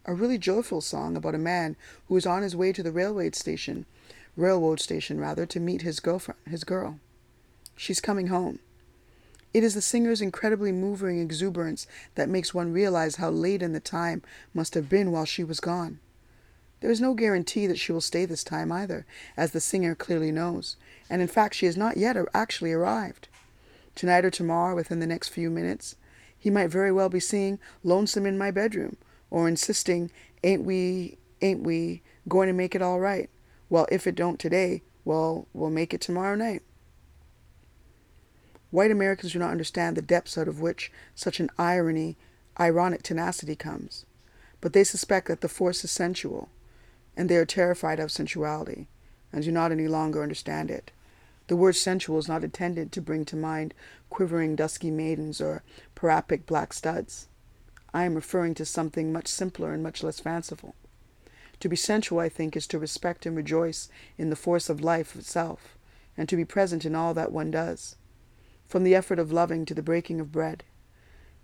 a 0.05 0.13
really 0.13 0.37
joyful 0.37 0.81
song 0.81 1.15
about 1.15 1.33
a 1.33 1.39
man 1.39 1.75
who 2.07 2.13
was 2.13 2.25
on 2.25 2.43
his 2.43 2.55
way 2.55 2.71
to 2.71 2.83
the 2.83 2.91
railway 2.91 3.31
station, 3.31 3.85
railroad 4.35 4.79
station 4.79 5.19
rather, 5.19 5.45
to 5.47 5.59
meet 5.59 5.81
his 5.81 5.99
girlfriend, 5.99 6.39
his 6.47 6.63
girl. 6.63 6.99
She's 7.75 7.99
coming 7.99 8.27
home. 8.27 8.59
It 9.55 9.63
is 9.63 9.73
the 9.73 9.81
singer's 9.81 10.19
incredibly 10.19 10.73
moving 10.73 11.17
exuberance 11.21 11.87
that 12.15 12.27
makes 12.27 12.53
one 12.53 12.73
realize 12.73 13.15
how 13.15 13.29
late 13.29 13.61
in 13.61 13.71
the 13.71 13.79
time 13.79 14.21
must 14.53 14.73
have 14.73 14.89
been 14.89 15.13
while 15.13 15.23
she 15.23 15.45
was 15.45 15.61
gone. 15.61 15.99
There 16.81 16.91
is 16.91 16.99
no 16.99 17.13
guarantee 17.13 17.65
that 17.67 17.79
she 17.79 17.93
will 17.93 18.01
stay 18.01 18.25
this 18.25 18.43
time 18.43 18.69
either, 18.69 19.05
as 19.37 19.53
the 19.53 19.61
singer 19.61 19.95
clearly 19.95 20.29
knows, 20.29 20.75
and 21.09 21.21
in 21.21 21.29
fact 21.29 21.55
she 21.55 21.67
has 21.67 21.77
not 21.77 21.95
yet 21.95 22.17
actually 22.33 22.73
arrived 22.73 23.29
tonight 23.95 24.25
or 24.25 24.29
tomorrow 24.29 24.75
within 24.75 24.99
the 24.99 25.07
next 25.07 25.29
few 25.29 25.49
minutes. 25.49 25.95
He 26.37 26.49
might 26.49 26.69
very 26.69 26.91
well 26.91 27.07
be 27.07 27.21
singing 27.21 27.57
Lonesome 27.81 28.25
in 28.25 28.37
My 28.37 28.51
Bedroom 28.51 28.97
or 29.31 29.47
insisting, 29.47 30.11
Ain't 30.43 30.65
we, 30.65 31.17
ain't 31.41 31.63
we 31.63 32.01
going 32.27 32.47
to 32.47 32.53
make 32.53 32.75
it 32.75 32.81
all 32.81 32.99
right? 32.99 33.29
Well, 33.69 33.87
if 33.89 34.05
it 34.05 34.15
don't 34.15 34.37
today, 34.37 34.83
well, 35.05 35.47
we'll 35.53 35.69
make 35.69 35.93
it 35.93 36.01
tomorrow 36.01 36.35
night. 36.35 36.61
White 38.75 38.91
Americans 38.91 39.31
do 39.31 39.39
not 39.39 39.51
understand 39.51 39.95
the 39.95 40.01
depths 40.01 40.37
out 40.37 40.49
of 40.49 40.59
which 40.59 40.91
such 41.15 41.39
an 41.39 41.49
irony, 41.57 42.17
ironic 42.59 43.03
tenacity 43.03 43.55
comes, 43.55 44.05
but 44.59 44.73
they 44.73 44.83
suspect 44.83 45.29
that 45.29 45.39
the 45.39 45.47
force 45.47 45.85
is 45.85 45.91
sensual, 45.91 46.49
and 47.15 47.29
they 47.29 47.37
are 47.37 47.45
terrified 47.45 48.01
of 48.01 48.11
sensuality, 48.11 48.89
and 49.31 49.45
do 49.45 49.51
not 49.53 49.71
any 49.71 49.87
longer 49.87 50.21
understand 50.21 50.69
it. 50.69 50.91
The 51.47 51.55
word 51.55 51.77
sensual 51.77 52.17
is 52.17 52.27
not 52.27 52.43
intended 52.43 52.91
to 52.91 53.01
bring 53.01 53.23
to 53.23 53.37
mind 53.37 53.73
quivering 54.09 54.57
dusky 54.57 54.91
maidens 54.91 55.39
or 55.39 55.63
priapic 55.95 56.45
black 56.45 56.73
studs. 56.73 57.29
I 57.93 58.03
am 58.03 58.13
referring 58.13 58.55
to 58.55 58.65
something 58.65 59.13
much 59.13 59.29
simpler 59.29 59.71
and 59.71 59.83
much 59.83 60.03
less 60.03 60.19
fanciful. 60.19 60.75
To 61.61 61.69
be 61.69 61.77
sensual, 61.77 62.19
I 62.19 62.27
think, 62.27 62.57
is 62.57 62.67
to 62.67 62.77
respect 62.77 63.25
and 63.25 63.37
rejoice 63.37 63.87
in 64.17 64.29
the 64.29 64.35
force 64.35 64.67
of 64.67 64.81
life 64.81 65.15
itself, 65.15 65.77
and 66.17 66.27
to 66.27 66.35
be 66.35 66.43
present 66.43 66.83
in 66.83 66.93
all 66.93 67.13
that 67.13 67.31
one 67.31 67.51
does, 67.51 67.95
from 68.75 68.83
the 68.83 68.93
effort 68.93 69.19
of 69.19 69.31
loving 69.31 69.65
to 69.65 69.73
the 69.73 69.81
breaking 69.81 70.19
of 70.19 70.33
bread. 70.33 70.61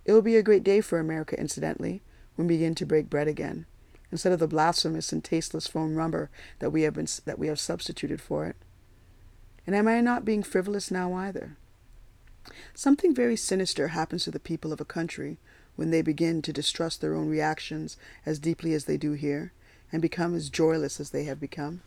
It 0.03 0.11
will 0.11 0.21
be 0.21 0.35
a 0.35 0.43
great 0.43 0.65
day 0.65 0.81
for 0.81 0.99
America, 0.99 1.39
incidentally, 1.39 2.01
when 2.35 2.45
we 2.45 2.55
begin 2.55 2.75
to 2.75 2.85
break 2.85 3.09
bread 3.09 3.29
again, 3.29 3.67
instead 4.11 4.33
of 4.33 4.39
the 4.39 4.49
blasphemous 4.49 5.13
and 5.13 5.23
tasteless 5.23 5.65
foam 5.65 5.95
rubber 5.95 6.29
that 6.59 6.71
we 6.71 6.81
have 6.81 6.93
been 6.93 7.07
that 7.23 7.39
we 7.39 7.47
have 7.47 7.57
substituted 7.57 8.19
for 8.19 8.47
it. 8.47 8.57
And 9.65 9.77
am 9.77 9.87
I 9.87 10.01
not 10.01 10.25
being 10.25 10.43
frivolous 10.43 10.91
now 10.91 11.13
either? 11.13 11.55
Something 12.73 13.15
very 13.15 13.37
sinister 13.37 13.87
happens 13.87 14.25
to 14.25 14.31
the 14.31 14.37
people 14.37 14.73
of 14.73 14.81
a 14.81 14.83
country 14.83 15.37
when 15.77 15.89
they 15.89 16.01
begin 16.01 16.41
to 16.41 16.51
distrust 16.51 16.99
their 16.99 17.15
own 17.15 17.29
reactions 17.29 17.95
as 18.25 18.39
deeply 18.39 18.73
as 18.73 18.83
they 18.83 18.97
do 18.97 19.13
here, 19.13 19.53
and 19.89 20.01
become 20.01 20.35
as 20.35 20.49
joyless 20.49 20.99
as 20.99 21.11
they 21.11 21.23
have 21.23 21.39
become. 21.39 21.79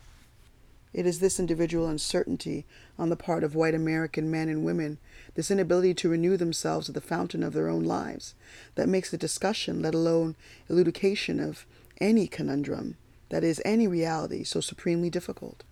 It 0.95 1.05
is 1.05 1.19
this 1.19 1.41
individual 1.41 1.89
uncertainty 1.89 2.65
on 2.97 3.09
the 3.09 3.17
part 3.17 3.43
of 3.43 3.53
white 3.53 3.75
American 3.75 4.31
men 4.31 4.47
and 4.47 4.63
women, 4.63 4.97
this 5.33 5.51
inability 5.51 5.93
to 5.95 6.07
renew 6.07 6.37
themselves 6.37 6.87
at 6.87 6.95
the 6.95 7.01
fountain 7.01 7.43
of 7.43 7.51
their 7.51 7.67
own 7.67 7.83
lives, 7.83 8.33
that 8.75 8.87
makes 8.87 9.11
the 9.11 9.17
discussion, 9.17 9.81
let 9.81 9.93
alone 9.93 10.37
elucidation 10.69 11.41
of 11.41 11.65
any 11.99 12.27
conundrum, 12.27 12.95
that 13.27 13.43
is, 13.43 13.61
any 13.65 13.87
reality, 13.87 14.45
so 14.45 14.61
supremely 14.61 15.09
difficult. 15.09 15.65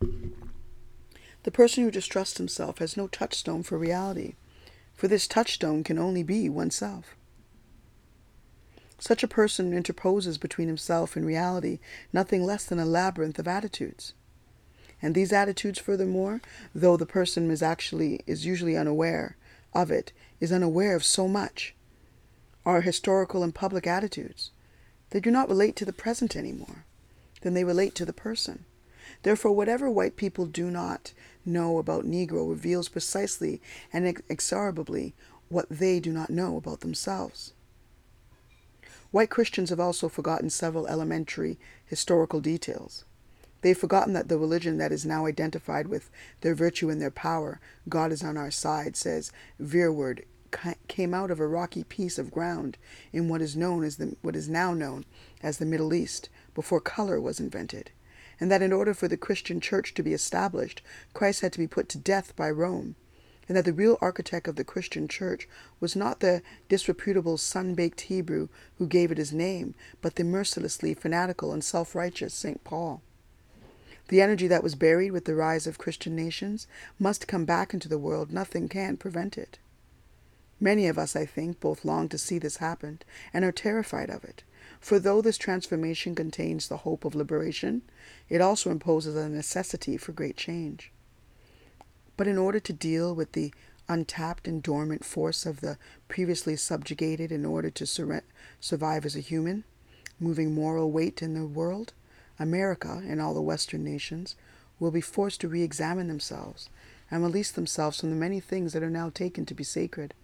The 0.00 1.50
person 1.52 1.84
who 1.84 1.90
distrusts 1.90 2.38
himself 2.38 2.78
has 2.78 2.96
no 2.96 3.06
touchstone 3.06 3.62
for 3.62 3.76
reality, 3.76 4.36
for 4.94 5.08
this 5.08 5.28
touchstone 5.28 5.84
can 5.84 5.98
only 5.98 6.22
be 6.22 6.48
oneself. 6.48 7.16
Such 9.06 9.22
a 9.22 9.28
person 9.28 9.74
interposes 9.74 10.38
between 10.38 10.66
himself 10.66 11.14
and 11.14 11.26
reality 11.26 11.78
nothing 12.10 12.42
less 12.42 12.64
than 12.64 12.78
a 12.78 12.86
labyrinth 12.86 13.38
of 13.38 13.46
attitudes. 13.46 14.14
And 15.02 15.14
these 15.14 15.30
attitudes, 15.30 15.78
furthermore, 15.78 16.40
though 16.74 16.96
the 16.96 17.04
person 17.04 17.50
is 17.50 17.62
actually 17.62 18.20
is 18.26 18.46
usually 18.46 18.78
unaware 18.78 19.36
of 19.74 19.90
it, 19.90 20.14
is 20.40 20.52
unaware 20.52 20.96
of 20.96 21.04
so 21.04 21.28
much, 21.28 21.74
are 22.64 22.80
historical 22.80 23.42
and 23.42 23.54
public 23.54 23.86
attitudes. 23.86 24.52
They 25.10 25.20
do 25.20 25.30
not 25.30 25.50
relate 25.50 25.76
to 25.76 25.84
the 25.84 25.92
present 25.92 26.34
anymore. 26.34 26.86
Then 27.42 27.52
they 27.52 27.64
relate 27.64 27.94
to 27.96 28.06
the 28.06 28.14
person. 28.14 28.64
Therefore, 29.22 29.52
whatever 29.52 29.90
white 29.90 30.16
people 30.16 30.46
do 30.46 30.70
not 30.70 31.12
know 31.44 31.76
about 31.76 32.06
Negro 32.06 32.48
reveals 32.48 32.88
precisely 32.88 33.60
and 33.92 34.06
inexorably 34.06 35.12
what 35.50 35.68
they 35.68 36.00
do 36.00 36.10
not 36.10 36.30
know 36.30 36.56
about 36.56 36.80
themselves. 36.80 37.52
White 39.14 39.30
Christians 39.30 39.70
have 39.70 39.78
also 39.78 40.08
forgotten 40.08 40.50
several 40.50 40.88
elementary 40.88 41.56
historical 41.86 42.40
details. 42.40 43.04
They've 43.60 43.78
forgotten 43.78 44.12
that 44.14 44.26
the 44.26 44.38
religion 44.38 44.76
that 44.78 44.90
is 44.90 45.06
now 45.06 45.26
identified 45.26 45.86
with 45.86 46.10
their 46.40 46.56
virtue 46.56 46.90
and 46.90 47.00
their 47.00 47.12
power, 47.12 47.60
God 47.88 48.10
is 48.10 48.24
on 48.24 48.36
our 48.36 48.50
side, 48.50 48.96
says 48.96 49.30
Verwoerd, 49.62 50.24
came 50.88 51.14
out 51.14 51.30
of 51.30 51.38
a 51.38 51.46
rocky 51.46 51.84
piece 51.84 52.18
of 52.18 52.32
ground 52.32 52.76
in 53.12 53.28
what 53.28 53.40
is 53.40 53.54
known 53.54 53.84
as 53.84 53.98
the, 53.98 54.16
what 54.22 54.34
is 54.34 54.48
now 54.48 54.74
known 54.74 55.04
as 55.44 55.58
the 55.58 55.64
Middle 55.64 55.94
East 55.94 56.28
before 56.52 56.80
color 56.80 57.20
was 57.20 57.38
invented 57.38 57.92
and 58.40 58.50
that 58.50 58.62
in 58.62 58.72
order 58.72 58.94
for 58.94 59.06
the 59.06 59.16
Christian 59.16 59.60
church 59.60 59.94
to 59.94 60.02
be 60.02 60.12
established, 60.12 60.82
Christ 61.12 61.40
had 61.40 61.52
to 61.52 61.60
be 61.60 61.68
put 61.68 61.88
to 61.90 61.98
death 61.98 62.34
by 62.34 62.50
Rome, 62.50 62.96
and 63.48 63.56
that 63.56 63.64
the 63.64 63.72
real 63.72 63.98
architect 64.00 64.48
of 64.48 64.56
the 64.56 64.64
Christian 64.64 65.08
church 65.08 65.48
was 65.80 65.94
not 65.94 66.20
the 66.20 66.42
disreputable 66.68 67.36
sun 67.36 67.74
baked 67.74 68.02
Hebrew 68.02 68.48
who 68.78 68.86
gave 68.86 69.10
it 69.10 69.18
his 69.18 69.32
name, 69.32 69.74
but 70.00 70.16
the 70.16 70.24
mercilessly 70.24 70.94
fanatical 70.94 71.52
and 71.52 71.62
self 71.62 71.94
righteous 71.94 72.34
St. 72.34 72.62
Paul. 72.64 73.02
The 74.08 74.20
energy 74.20 74.46
that 74.48 74.62
was 74.62 74.74
buried 74.74 75.12
with 75.12 75.24
the 75.24 75.34
rise 75.34 75.66
of 75.66 75.78
Christian 75.78 76.14
nations 76.14 76.66
must 76.98 77.26
come 77.26 77.44
back 77.44 77.72
into 77.72 77.88
the 77.88 77.98
world. 77.98 78.32
Nothing 78.32 78.68
can 78.68 78.96
prevent 78.96 79.38
it. 79.38 79.58
Many 80.60 80.86
of 80.86 80.98
us, 80.98 81.16
I 81.16 81.26
think, 81.26 81.60
both 81.60 81.84
long 81.84 82.08
to 82.10 82.18
see 82.18 82.38
this 82.38 82.58
happen 82.58 83.00
and 83.32 83.44
are 83.44 83.52
terrified 83.52 84.10
of 84.10 84.24
it. 84.24 84.44
For 84.80 84.98
though 84.98 85.20
this 85.20 85.38
transformation 85.38 86.14
contains 86.14 86.68
the 86.68 86.78
hope 86.78 87.04
of 87.04 87.14
liberation, 87.14 87.82
it 88.28 88.40
also 88.40 88.70
imposes 88.70 89.16
a 89.16 89.28
necessity 89.28 89.96
for 89.96 90.12
great 90.12 90.36
change. 90.36 90.92
But 92.16 92.28
in 92.28 92.38
order 92.38 92.60
to 92.60 92.72
deal 92.72 93.14
with 93.14 93.32
the 93.32 93.52
untapped 93.88 94.46
and 94.46 94.62
dormant 94.62 95.04
force 95.04 95.44
of 95.44 95.60
the 95.60 95.78
previously 96.08 96.56
subjugated 96.56 97.32
in 97.32 97.44
order 97.44 97.70
to 97.70 97.86
sur- 97.86 98.22
survive 98.60 99.04
as 99.04 99.16
a 99.16 99.20
human, 99.20 99.64
moving 100.20 100.54
moral 100.54 100.90
weight 100.90 101.22
in 101.22 101.34
the 101.34 101.46
world, 101.46 101.92
America 102.38 103.02
and 103.06 103.20
all 103.20 103.34
the 103.34 103.42
Western 103.42 103.84
nations 103.84 104.36
will 104.78 104.90
be 104.90 105.00
forced 105.00 105.40
to 105.40 105.48
re 105.48 105.62
examine 105.62 106.08
themselves 106.08 106.68
and 107.10 107.22
release 107.22 107.50
themselves 107.50 108.00
from 108.00 108.10
the 108.10 108.16
many 108.16 108.40
things 108.40 108.72
that 108.72 108.82
are 108.82 108.90
now 108.90 109.10
taken 109.10 109.44
to 109.46 109.54
be 109.54 109.64
sacred, 109.64 110.14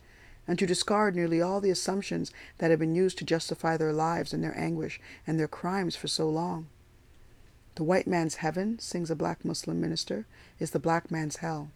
and 0.48 0.58
to 0.58 0.66
discard 0.66 1.14
nearly 1.14 1.40
all 1.40 1.60
the 1.60 1.70
assumptions 1.70 2.32
that 2.58 2.70
have 2.70 2.80
been 2.80 2.94
used 2.94 3.18
to 3.18 3.24
justify 3.24 3.76
their 3.76 3.92
lives 3.92 4.32
and 4.32 4.42
their 4.42 4.58
anguish 4.58 5.00
and 5.26 5.38
their 5.38 5.46
crimes 5.46 5.94
for 5.94 6.08
so 6.08 6.28
long. 6.28 6.66
The 7.76 7.84
white 7.84 8.06
man's 8.06 8.36
heaven, 8.36 8.78
sings 8.78 9.10
a 9.10 9.16
black 9.16 9.44
Muslim 9.44 9.80
minister, 9.80 10.26
is 10.58 10.72
the 10.72 10.80
black 10.80 11.10
man's 11.10 11.36
hell. 11.36 11.70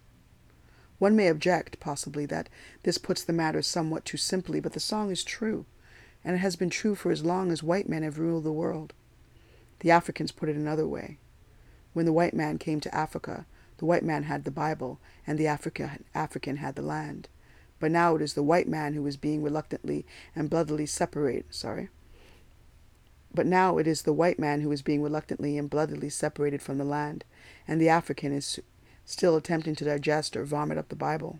One 1.04 1.16
may 1.16 1.28
object, 1.28 1.80
possibly, 1.80 2.24
that 2.24 2.48
this 2.82 2.96
puts 2.96 3.22
the 3.22 3.34
matter 3.34 3.60
somewhat 3.60 4.06
too 4.06 4.16
simply, 4.16 4.58
but 4.58 4.72
the 4.72 4.80
song 4.80 5.10
is 5.10 5.22
true, 5.22 5.66
and 6.24 6.34
it 6.34 6.38
has 6.38 6.56
been 6.56 6.70
true 6.70 6.94
for 6.94 7.12
as 7.12 7.22
long 7.22 7.52
as 7.52 7.62
white 7.62 7.90
men 7.90 8.02
have 8.02 8.18
ruled 8.18 8.44
the 8.44 8.52
world. 8.52 8.94
The 9.80 9.90
Africans 9.90 10.32
put 10.32 10.48
it 10.48 10.56
another 10.56 10.88
way. 10.88 11.18
When 11.92 12.06
the 12.06 12.12
white 12.14 12.32
man 12.32 12.56
came 12.56 12.80
to 12.80 12.94
Africa, 12.94 13.44
the 13.76 13.84
white 13.84 14.02
man 14.02 14.22
had 14.22 14.44
the 14.44 14.50
Bible, 14.50 14.98
and 15.26 15.38
the 15.38 15.46
Africa, 15.46 15.98
African 16.14 16.56
had 16.56 16.74
the 16.74 16.80
land. 16.80 17.28
But 17.80 17.90
now 17.90 18.16
it 18.16 18.22
is 18.22 18.32
the 18.32 18.42
white 18.42 18.66
man 18.66 18.94
who 18.94 19.06
is 19.06 19.18
being 19.18 19.42
reluctantly 19.42 20.06
and 20.34 20.48
bloodily 20.48 20.86
separated. 20.86 21.44
Sorry. 21.50 21.90
But 23.34 23.44
now 23.44 23.76
it 23.76 23.86
is 23.86 24.04
the 24.04 24.14
white 24.14 24.38
man 24.38 24.62
who 24.62 24.72
is 24.72 24.80
being 24.80 25.02
reluctantly 25.02 25.58
and 25.58 25.68
bloodily 25.68 26.08
separated 26.08 26.62
from 26.62 26.78
the 26.78 26.82
land, 26.84 27.26
and 27.68 27.78
the 27.78 27.90
African 27.90 28.32
is 28.32 28.58
still 29.04 29.36
attempting 29.36 29.74
to 29.76 29.84
digest 29.84 30.36
or 30.36 30.44
vomit 30.44 30.78
up 30.78 30.88
the 30.88 30.96
Bible. 30.96 31.38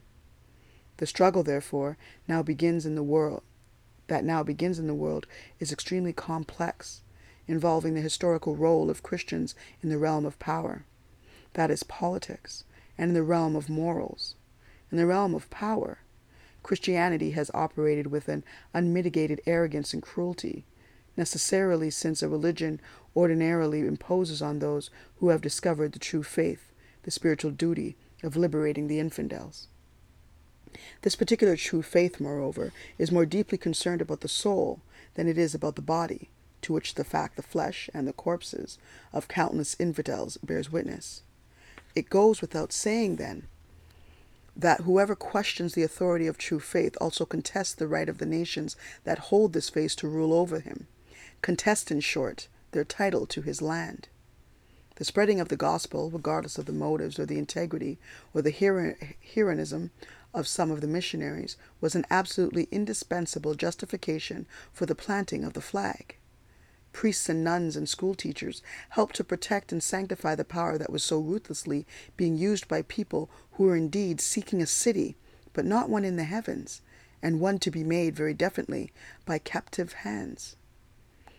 The 0.99 1.07
struggle, 1.07 1.43
therefore, 1.43 1.97
now 2.29 2.43
begins 2.43 2.87
in 2.87 2.95
the 2.95 3.03
world, 3.03 3.43
that 4.07 4.25
now 4.25 4.43
begins 4.43 4.79
in 4.79 4.87
the 4.87 4.95
world, 4.95 5.27
is 5.59 5.73
extremely 5.73 6.13
complex, 6.13 7.03
involving 7.47 7.95
the 7.95 8.01
historical 8.01 8.55
role 8.55 8.91
of 8.91 9.03
Christians 9.03 9.55
in 9.83 9.89
the 9.89 9.99
realm 9.99 10.25
of 10.25 10.39
power, 10.39 10.85
that 11.55 11.71
is, 11.71 11.83
politics, 11.83 12.65
and 12.97 13.11
in 13.11 13.15
the 13.15 13.23
realm 13.23 13.57
of 13.57 13.69
morals. 13.69 14.35
In 14.91 14.99
the 14.99 15.07
realm 15.07 15.35
of 15.35 15.51
power, 15.51 15.99
Christianity 16.63 17.33
has 17.33 17.51
operated 17.53 18.07
with 18.07 18.29
an 18.29 18.45
unmitigated 18.73 19.41
arrogance 19.47 19.93
and 19.93 20.03
cruelty, 20.03 20.65
necessarily 21.17 21.91
since 21.91 22.23
a 22.23 22.29
religion 22.29 22.81
ordinarily 23.17 23.81
imposes 23.81 24.41
on 24.41 24.59
those 24.59 24.91
who 25.17 25.29
have 25.29 25.41
discovered 25.41 25.93
the 25.93 25.99
true 25.99 26.23
faith 26.23 26.73
the 27.05 27.11
spiritual 27.11 27.51
duty 27.51 27.97
of 28.23 28.37
liberating 28.37 28.89
the 28.89 28.99
infidels. 28.99 29.69
This 31.03 31.15
particular 31.15 31.57
true 31.57 31.83
faith, 31.83 32.21
moreover, 32.21 32.73
is 32.99 33.13
more 33.13 33.27
deeply 33.27 33.59
concerned 33.59 34.01
about 34.01 34.21
the 34.21 34.29
soul 34.29 34.81
than 35.15 35.29
it 35.29 35.39
is 35.39 35.55
about 35.55 35.77
the 35.77 35.83
body, 35.83 36.29
to 36.63 36.73
which 36.73 36.95
the 36.95 37.05
fact 37.05 37.37
the 37.37 37.43
flesh 37.43 37.89
and 37.95 38.09
the 38.09 38.13
corpses 38.13 38.79
of 39.13 39.29
countless 39.29 39.77
infidels 39.79 40.37
bears 40.39 40.73
witness. 40.73 41.23
It 41.95 42.11
goes 42.11 42.41
without 42.41 42.73
saying, 42.73 43.17
then, 43.17 43.47
that 44.57 44.81
whoever 44.81 45.15
questions 45.15 45.75
the 45.75 45.83
authority 45.83 46.27
of 46.27 46.39
true 46.39 46.61
faith 46.61 46.97
also 47.01 47.25
contests 47.25 47.75
the 47.75 47.89
right 47.89 48.09
of 48.09 48.19
the 48.19 48.27
nations 48.27 48.77
that 49.05 49.19
hold 49.19 49.53
this 49.53 49.69
faith 49.69 49.97
to 49.97 50.09
rule 50.09 50.33
over 50.33 50.61
him, 50.61 50.87
contest, 51.43 51.91
in 51.91 52.01
short, 52.01 52.49
their 52.73 52.85
title 52.85 53.27
to 53.27 53.43
his 53.43 53.61
land. 53.63 54.09
The 54.97 55.05
spreading 55.05 55.41
of 55.41 55.49
the 55.49 55.57
gospel, 55.57 56.09
regardless 56.11 56.57
of 56.57 56.67
the 56.67 56.73
motives 56.73 57.19
or 57.19 57.27
the 57.27 57.39
integrity 57.39 57.99
or 58.33 58.43
the 58.43 58.53
heroism 58.53 59.91
of 60.33 60.47
some 60.47 60.71
of 60.71 60.81
the 60.81 60.87
missionaries, 60.87 61.57
was 61.81 61.97
an 61.97 62.07
absolutely 62.11 62.69
indispensable 62.71 63.55
justification 63.55 64.47
for 64.73 64.87
the 64.87 64.95
planting 64.95 65.43
of 65.43 65.55
the 65.55 65.61
flag. 65.61 66.17
Priests 66.93 67.29
and 67.29 67.43
nuns 67.43 67.77
and 67.77 67.89
school 67.89 68.15
teachers 68.15 68.63
helped 68.91 69.17
to 69.17 69.25
protect 69.25 69.73
and 69.73 69.83
sanctify 69.83 70.37
the 70.37 70.45
power 70.45 70.79
that 70.79 70.93
was 70.93 71.03
so 71.03 71.19
ruthlessly 71.19 71.87
being 72.17 72.37
used 72.37 72.69
by 72.69 72.83
people 72.83 73.29
who 73.53 73.65
were 73.65 73.75
indeed 73.75 74.21
seeking 74.21 74.63
a 74.63 74.67
city, 74.67 75.17
but 75.53 75.65
not 75.65 75.91
one 75.91 76.05
in 76.05 76.15
the 76.15 76.23
heavens, 76.23 76.83
and 77.21 77.41
one 77.41 77.59
to 77.59 77.71
be 77.73 77.83
made 77.83 78.15
very 78.15 78.33
definitely 78.33 78.93
by 79.27 79.39
captive 79.39 79.93
hands. 79.93 80.55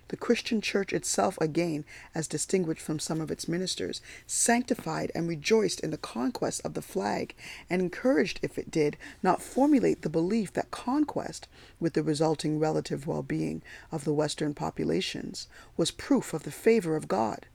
The 0.09 0.17
Christian 0.17 0.61
church 0.61 0.93
itself, 0.93 1.35
again, 1.41 1.83
as 2.13 2.27
distinguished 2.27 2.81
from 2.81 2.99
some 2.99 3.19
of 3.19 3.31
its 3.31 3.47
ministers, 3.47 4.01
sanctified 4.27 5.11
and 5.15 5.27
rejoiced 5.27 5.79
in 5.79 5.89
the 5.89 5.97
conquest 5.97 6.61
of 6.63 6.75
the 6.75 6.81
flag, 6.83 7.33
and 7.71 7.81
encouraged, 7.81 8.39
if 8.43 8.59
it 8.59 8.69
did 8.69 8.97
not 9.23 9.41
formulate 9.41 10.03
the 10.03 10.09
belief 10.09 10.53
that 10.53 10.69
conquest, 10.69 11.47
with 11.79 11.93
the 11.93 12.03
resulting 12.03 12.59
relative 12.59 13.07
well 13.07 13.23
being 13.23 13.63
of 13.91 14.03
the 14.03 14.13
Western 14.13 14.53
populations, 14.53 15.47
was 15.75 15.89
proof 15.89 16.33
of 16.35 16.43
the 16.43 16.51
favor 16.51 16.95
of 16.95 17.07
God. 17.07 17.47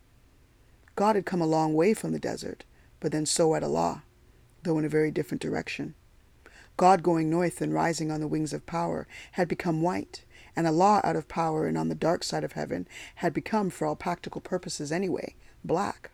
God 0.96 1.14
had 1.14 1.26
come 1.26 1.40
a 1.40 1.46
long 1.46 1.74
way 1.74 1.94
from 1.94 2.10
the 2.12 2.18
desert, 2.18 2.64
but 2.98 3.12
then 3.12 3.26
so 3.26 3.54
had 3.54 3.62
Allah, 3.62 4.02
though 4.64 4.78
in 4.78 4.84
a 4.84 4.88
very 4.88 5.12
different 5.12 5.40
direction. 5.40 5.94
God 6.76 7.02
going 7.02 7.30
north 7.30 7.60
and 7.60 7.72
rising 7.72 8.10
on 8.10 8.20
the 8.20 8.28
wings 8.28 8.52
of 8.52 8.66
power 8.66 9.06
had 9.32 9.46
become 9.46 9.82
white 9.82 10.24
and 10.60 10.66
Allah 10.66 11.00
out 11.04 11.16
of 11.16 11.26
power 11.26 11.66
and 11.66 11.78
on 11.78 11.88
the 11.88 11.94
dark 11.94 12.22
side 12.22 12.44
of 12.44 12.52
heaven 12.52 12.86
had 13.16 13.32
become, 13.32 13.70
for 13.70 13.86
all 13.86 13.96
practical 13.96 14.42
purposes 14.42 14.92
anyway, 14.92 15.34
black. 15.64 16.10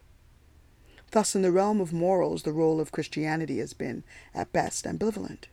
Thus, 1.11 1.35
in 1.35 1.43
the 1.43 1.51
realm 1.51 1.81
of 1.81 1.93
morals, 1.93 2.45
the 2.45 2.53
role 2.53 2.81
of 2.81 2.93
Christianity 2.93 3.59
has 3.59 3.73
been, 3.73 4.05
at 4.33 4.53
best, 4.53 4.85
ambivalent. 4.85 5.47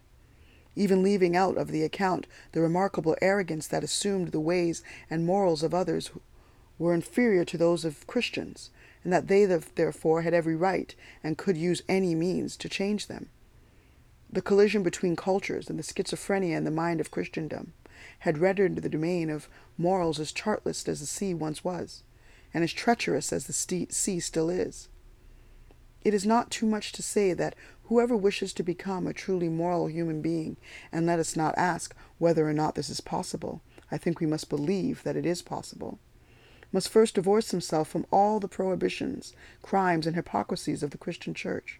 Even 0.75 1.01
leaving 1.01 1.35
out 1.35 1.57
of 1.57 1.69
the 1.69 1.81
account 1.81 2.27
the 2.51 2.61
remarkable 2.61 3.15
arrogance 3.19 3.65
that 3.65 3.83
assumed 3.83 4.27
the 4.27 4.39
ways 4.39 4.83
and 5.09 5.25
morals 5.25 5.63
of 5.63 5.73
others 5.73 6.11
were 6.77 6.93
inferior 6.93 7.43
to 7.45 7.57
those 7.57 7.83
of 7.83 8.05
Christians, 8.05 8.69
and 9.03 9.11
that 9.11 9.27
they 9.27 9.45
therefore 9.45 10.21
had 10.21 10.35
every 10.35 10.55
right 10.55 10.93
and 11.23 11.35
could 11.35 11.57
use 11.57 11.81
any 11.89 12.13
means 12.13 12.55
to 12.57 12.69
change 12.69 13.07
them. 13.07 13.29
The 14.31 14.43
collision 14.43 14.83
between 14.83 15.15
cultures 15.15 15.67
and 15.67 15.79
the 15.79 15.83
schizophrenia 15.83 16.55
in 16.55 16.63
the 16.63 16.69
mind 16.69 17.01
of 17.01 17.09
Christendom 17.09 17.73
had 18.19 18.37
rendered 18.37 18.75
the 18.75 18.89
domain 18.89 19.29
of 19.29 19.49
morals 19.77 20.19
as 20.19 20.31
chartless 20.31 20.87
as 20.87 20.99
the 20.99 21.05
sea 21.05 21.33
once 21.33 21.63
was, 21.63 22.03
and 22.53 22.63
as 22.63 22.73
treacherous 22.73 23.33
as 23.33 23.47
the 23.47 23.87
sea 23.89 24.19
still 24.19 24.49
is. 24.49 24.89
It 26.03 26.13
is 26.13 26.25
not 26.25 26.51
too 26.51 26.65
much 26.65 26.91
to 26.93 27.03
say 27.03 27.33
that 27.33 27.55
whoever 27.83 28.15
wishes 28.15 28.53
to 28.53 28.63
become 28.63 29.07
a 29.07 29.13
truly 29.13 29.49
moral 29.49 29.87
human 29.87 30.21
being, 30.21 30.57
and 30.91 31.05
let 31.05 31.19
us 31.19 31.35
not 31.35 31.57
ask 31.57 31.95
whether 32.17 32.47
or 32.47 32.53
not 32.53 32.75
this 32.75 32.89
is 32.89 33.01
possible, 33.01 33.61
I 33.91 33.97
think 33.97 34.19
we 34.19 34.25
must 34.25 34.49
believe 34.49 35.03
that 35.03 35.15
it 35.15 35.25
is 35.25 35.41
possible, 35.41 35.99
must 36.71 36.89
first 36.89 37.15
divorce 37.15 37.51
himself 37.51 37.87
from 37.87 38.05
all 38.11 38.39
the 38.39 38.47
prohibitions, 38.47 39.33
crimes, 39.61 40.07
and 40.07 40.15
hypocrisies 40.15 40.83
of 40.83 40.89
the 40.89 40.97
Christian 40.97 41.33
Church. 41.33 41.79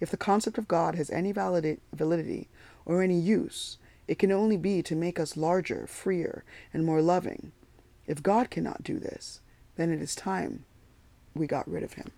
If 0.00 0.10
the 0.10 0.16
concept 0.16 0.58
of 0.58 0.66
God 0.66 0.96
has 0.96 1.10
any 1.10 1.32
validity 1.32 2.48
or 2.84 3.02
any 3.02 3.18
use, 3.18 3.78
it 4.06 4.18
can 4.18 4.30
only 4.32 4.56
be 4.56 4.82
to 4.82 4.94
make 4.94 5.18
us 5.18 5.36
larger, 5.36 5.86
freer, 5.86 6.44
and 6.72 6.84
more 6.84 7.00
loving. 7.00 7.52
If 8.06 8.22
God 8.22 8.50
cannot 8.50 8.82
do 8.82 8.98
this, 8.98 9.40
then 9.76 9.90
it 9.90 10.00
is 10.00 10.14
time 10.14 10.64
we 11.34 11.46
got 11.46 11.68
rid 11.68 11.82
of 11.82 11.94
him. 11.94 12.10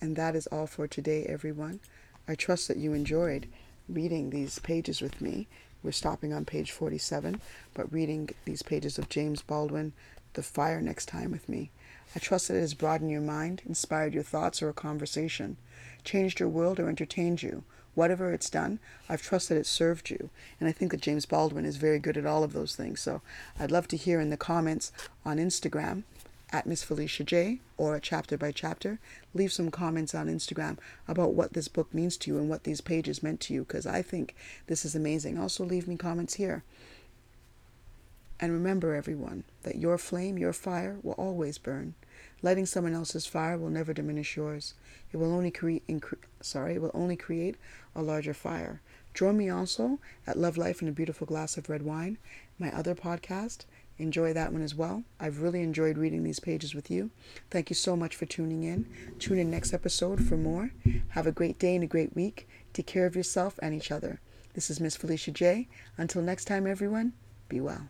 And 0.00 0.16
that 0.16 0.36
is 0.36 0.46
all 0.48 0.66
for 0.66 0.86
today, 0.86 1.24
everyone. 1.24 1.80
I 2.28 2.34
trust 2.34 2.68
that 2.68 2.76
you 2.76 2.92
enjoyed 2.92 3.48
reading 3.88 4.30
these 4.30 4.58
pages 4.58 5.00
with 5.00 5.20
me. 5.20 5.48
We're 5.82 5.92
stopping 5.92 6.32
on 6.32 6.44
page 6.44 6.72
47, 6.72 7.40
but 7.72 7.92
reading 7.92 8.30
these 8.44 8.62
pages 8.62 8.98
of 8.98 9.08
James 9.08 9.42
Baldwin, 9.42 9.92
The 10.34 10.42
Fire, 10.42 10.82
next 10.82 11.06
time 11.06 11.30
with 11.30 11.48
me. 11.48 11.70
I 12.14 12.18
trust 12.18 12.48
that 12.48 12.56
it 12.56 12.60
has 12.60 12.74
broadened 12.74 13.10
your 13.10 13.20
mind, 13.20 13.62
inspired 13.66 14.12
your 14.12 14.22
thoughts 14.22 14.60
or 14.60 14.68
a 14.68 14.74
conversation, 14.74 15.56
changed 16.04 16.40
your 16.40 16.48
world, 16.48 16.78
or 16.78 16.88
entertained 16.88 17.42
you 17.42 17.64
whatever 17.96 18.32
it's 18.32 18.50
done, 18.50 18.78
I've 19.08 19.22
trusted 19.22 19.56
it 19.56 19.66
served 19.66 20.10
you. 20.10 20.30
And 20.60 20.68
I 20.68 20.72
think 20.72 20.92
that 20.92 21.00
James 21.00 21.26
Baldwin 21.26 21.64
is 21.64 21.76
very 21.78 21.98
good 21.98 22.16
at 22.16 22.26
all 22.26 22.44
of 22.44 22.52
those 22.52 22.76
things. 22.76 23.00
So 23.00 23.22
I'd 23.58 23.72
love 23.72 23.88
to 23.88 23.96
hear 23.96 24.20
in 24.20 24.30
the 24.30 24.36
comments 24.36 24.92
on 25.24 25.38
Instagram 25.38 26.04
at 26.52 26.66
Miss 26.66 26.84
Felicia 26.84 27.24
J 27.24 27.58
or 27.76 27.98
chapter 27.98 28.36
by 28.36 28.52
chapter. 28.52 29.00
Leave 29.34 29.52
some 29.52 29.70
comments 29.70 30.14
on 30.14 30.28
Instagram 30.28 30.78
about 31.08 31.32
what 31.32 31.54
this 31.54 31.68
book 31.68 31.92
means 31.92 32.16
to 32.18 32.30
you 32.30 32.38
and 32.38 32.48
what 32.48 32.64
these 32.64 32.80
pages 32.80 33.22
meant 33.22 33.40
to 33.40 33.54
you 33.54 33.64
because 33.64 33.86
I 33.86 34.02
think 34.02 34.36
this 34.66 34.84
is 34.84 34.94
amazing. 34.94 35.38
Also, 35.38 35.64
leave 35.64 35.88
me 35.88 35.96
comments 35.96 36.34
here. 36.34 36.62
And 38.38 38.52
remember, 38.52 38.94
everyone, 38.94 39.44
that 39.62 39.76
your 39.76 39.96
flame, 39.96 40.36
your 40.36 40.52
fire, 40.52 40.98
will 41.02 41.14
always 41.14 41.56
burn. 41.56 41.94
Lighting 42.42 42.66
someone 42.66 42.94
else's 42.94 43.26
fire 43.26 43.56
will 43.56 43.70
never 43.70 43.92
diminish 43.92 44.36
yours. 44.36 44.74
It 45.12 45.16
will 45.16 45.32
only 45.32 45.50
create, 45.50 45.86
incre- 45.86 46.18
sorry, 46.40 46.74
it 46.74 46.82
will 46.82 46.90
only 46.94 47.16
create 47.16 47.56
a 47.94 48.02
larger 48.02 48.34
fire. 48.34 48.80
Join 49.14 49.38
me 49.38 49.48
also 49.48 49.98
at 50.26 50.38
Love 50.38 50.58
Life 50.58 50.80
and 50.80 50.88
a 50.90 50.92
Beautiful 50.92 51.26
Glass 51.26 51.56
of 51.56 51.70
Red 51.70 51.82
Wine, 51.82 52.18
my 52.58 52.70
other 52.70 52.94
podcast. 52.94 53.64
Enjoy 53.98 54.34
that 54.34 54.52
one 54.52 54.60
as 54.60 54.74
well. 54.74 55.04
I've 55.18 55.40
really 55.40 55.62
enjoyed 55.62 55.96
reading 55.96 56.22
these 56.22 56.38
pages 56.38 56.74
with 56.74 56.90
you. 56.90 57.10
Thank 57.50 57.70
you 57.70 57.76
so 57.76 57.96
much 57.96 58.14
for 58.14 58.26
tuning 58.26 58.62
in. 58.62 58.86
Tune 59.18 59.38
in 59.38 59.50
next 59.50 59.72
episode 59.72 60.22
for 60.22 60.36
more. 60.36 60.72
Have 61.08 61.26
a 61.26 61.32
great 61.32 61.58
day 61.58 61.74
and 61.74 61.84
a 61.84 61.86
great 61.86 62.14
week. 62.14 62.46
Take 62.74 62.86
care 62.86 63.06
of 63.06 63.16
yourself 63.16 63.58
and 63.62 63.74
each 63.74 63.90
other. 63.90 64.20
This 64.52 64.68
is 64.68 64.80
Miss 64.80 64.96
Felicia 64.96 65.30
J. 65.30 65.68
Until 65.96 66.20
next 66.20 66.44
time, 66.44 66.66
everyone, 66.66 67.14
be 67.48 67.58
well. 67.58 67.88